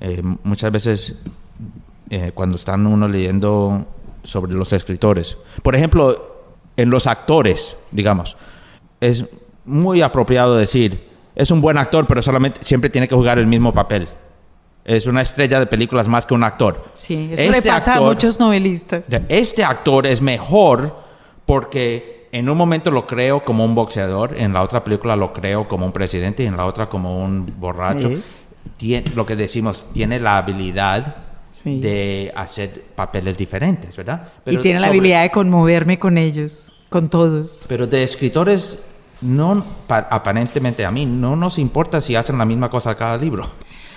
[0.00, 1.16] eh, muchas veces
[2.08, 3.86] eh, cuando están uno leyendo
[4.22, 5.36] sobre los escritores.
[5.62, 6.42] Por ejemplo,
[6.76, 8.36] en los actores, digamos,
[9.00, 9.26] es
[9.66, 13.72] muy apropiado decir, es un buen actor, pero solamente siempre tiene que jugar el mismo
[13.74, 14.08] papel.
[14.84, 16.84] Es una estrella de películas más que un actor.
[16.94, 19.08] sí, eso le pasa a actor- muchos novelistas.
[19.28, 20.96] Este actor es mejor
[21.46, 25.68] porque en un momento lo creo como un boxeador, en la otra película lo creo
[25.68, 28.08] como un presidente y en la otra como un borracho.
[28.78, 29.02] Sí.
[29.14, 31.16] Lo que decimos, tiene la habilidad
[31.52, 31.80] Sí.
[31.80, 34.28] de hacer papeles diferentes, ¿verdad?
[34.46, 37.66] y tiene la habilidad de conmoverme con ellos, con todos.
[37.68, 38.78] Pero de escritores,
[39.20, 43.42] no, pa- aparentemente a mí, no nos importa si hacen la misma cosa cada libro.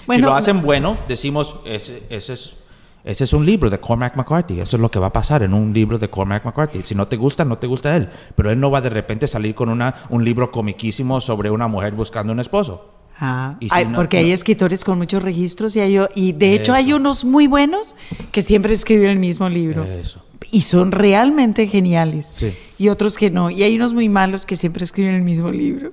[0.09, 2.55] Si lo hacen bueno, decimos, ese, ese es,
[3.03, 4.59] ese es un libro de Cormac McCarthy.
[4.61, 6.81] Eso es lo que va a pasar en un libro de Cormac McCarthy.
[6.83, 8.09] Si no te gusta, no te gusta él.
[8.35, 11.93] Pero él no va de repente salir con una, un libro comiquísimo sobre una mujer
[11.93, 12.89] buscando un esposo.
[13.19, 16.93] Ah, si no- porque hay escritores con muchos registros y, hay, y de hecho hay
[16.93, 17.95] unos muy buenos
[18.31, 19.83] que siempre escriben el mismo libro.
[19.83, 20.21] Eso.
[20.51, 22.31] Y son realmente geniales.
[22.35, 22.53] Sí.
[22.77, 23.49] Y otros que no.
[23.49, 25.91] Y hay unos muy malos que siempre escriben el mismo libro.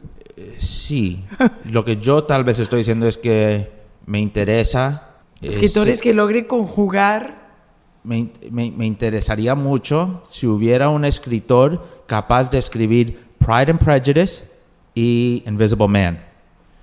[0.57, 1.25] Sí.
[1.65, 5.09] lo que yo tal vez estoy diciendo es que me interesa.
[5.43, 7.39] Escritores se- que logren conjugar.
[8.03, 14.45] me, me- me interesaría mucho si hubiera un escritor capaz de escribir Pride and Prejudice
[14.95, 16.19] y Invisible Man.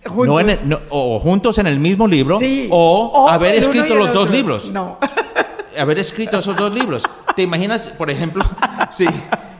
[0.05, 0.27] Juntos.
[0.27, 2.67] No en el- no- o juntos en el mismo libro Sí.
[2.71, 4.71] o, haber el uno escrito los dos libros.
[4.71, 4.97] No.
[5.77, 7.03] Haber escrito esos dos libros.
[7.35, 8.43] ¿Te imaginas, por ejemplo,
[8.89, 9.05] si,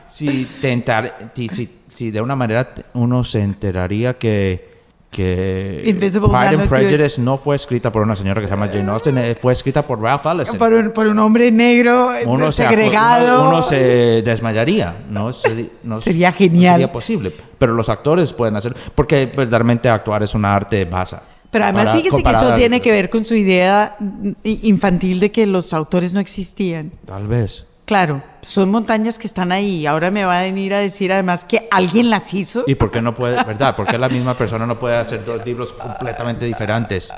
[0.08, 4.67] si, te entar- si, si- de una manera uno se enteraría que,
[5.10, 8.52] que Invisible Man Pride no and Prejudice no fue escrita por una señora que se
[8.52, 10.58] llama Jane Austen, eh, fue escrita por Ralph Ellison.
[10.58, 13.40] Por un, por un hombre negro uno se, segregado.
[13.40, 15.32] uno, uno se desmayaría, ¿no?
[15.32, 16.74] Sería no genial.
[16.74, 17.34] sería posible.
[17.58, 21.22] Pero los actores pueden hacer, porque verdaderamente actuar es una arte basa.
[21.50, 23.96] Pero además Para- fíjese que eso tiene que ver con su idea
[24.44, 26.92] infantil de que los autores no existían.
[27.06, 27.64] Tal vez.
[27.88, 29.86] Claro, son montañas que están ahí.
[29.86, 32.64] Ahora me va a venir a decir además que alguien las hizo.
[32.66, 33.74] ¿Y por qué no puede, verdad?
[33.74, 37.08] ¿Por qué la misma persona no puede hacer dos libros completamente diferentes?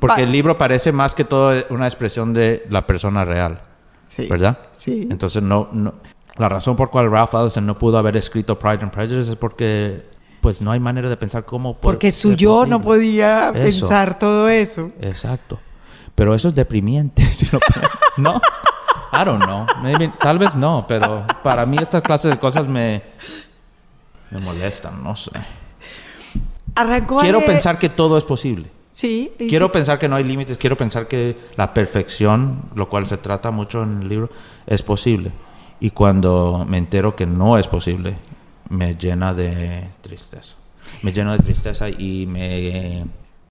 [0.00, 3.60] Porque el libro parece más que todo una expresión de la persona real,
[4.06, 4.26] Sí.
[4.26, 4.56] ¿verdad?
[4.72, 5.06] Sí.
[5.10, 5.92] Entonces, no, no,
[6.38, 10.04] la razón por cual Ralph Ellison no pudo haber escrito Pride and Prejudice es porque,
[10.40, 13.62] pues, no hay manera de pensar cómo Porque su yo no podía Eso.
[13.62, 14.90] pensar todo eso.
[15.02, 15.60] Exacto.
[16.14, 16.54] Pero eso es
[17.32, 18.40] si piensas, ¿no?
[19.14, 19.66] I don't know.
[19.82, 23.02] Maybe- tal vez no, pero para mí estas clases de cosas me,
[24.30, 25.30] me molestan, no sé.
[26.74, 28.70] Arrancó Quiero pensar que todo es posible.
[28.90, 29.32] Sí.
[29.38, 29.72] Quiero sí.
[29.72, 33.82] pensar que no hay límites, quiero pensar que la perfección, lo cual se trata mucho
[33.82, 34.30] en el libro,
[34.66, 35.32] es posible.
[35.80, 38.16] Y cuando me entero que no es posible,
[38.70, 40.54] me llena de tristeza.
[41.02, 43.04] Me llena de tristeza y me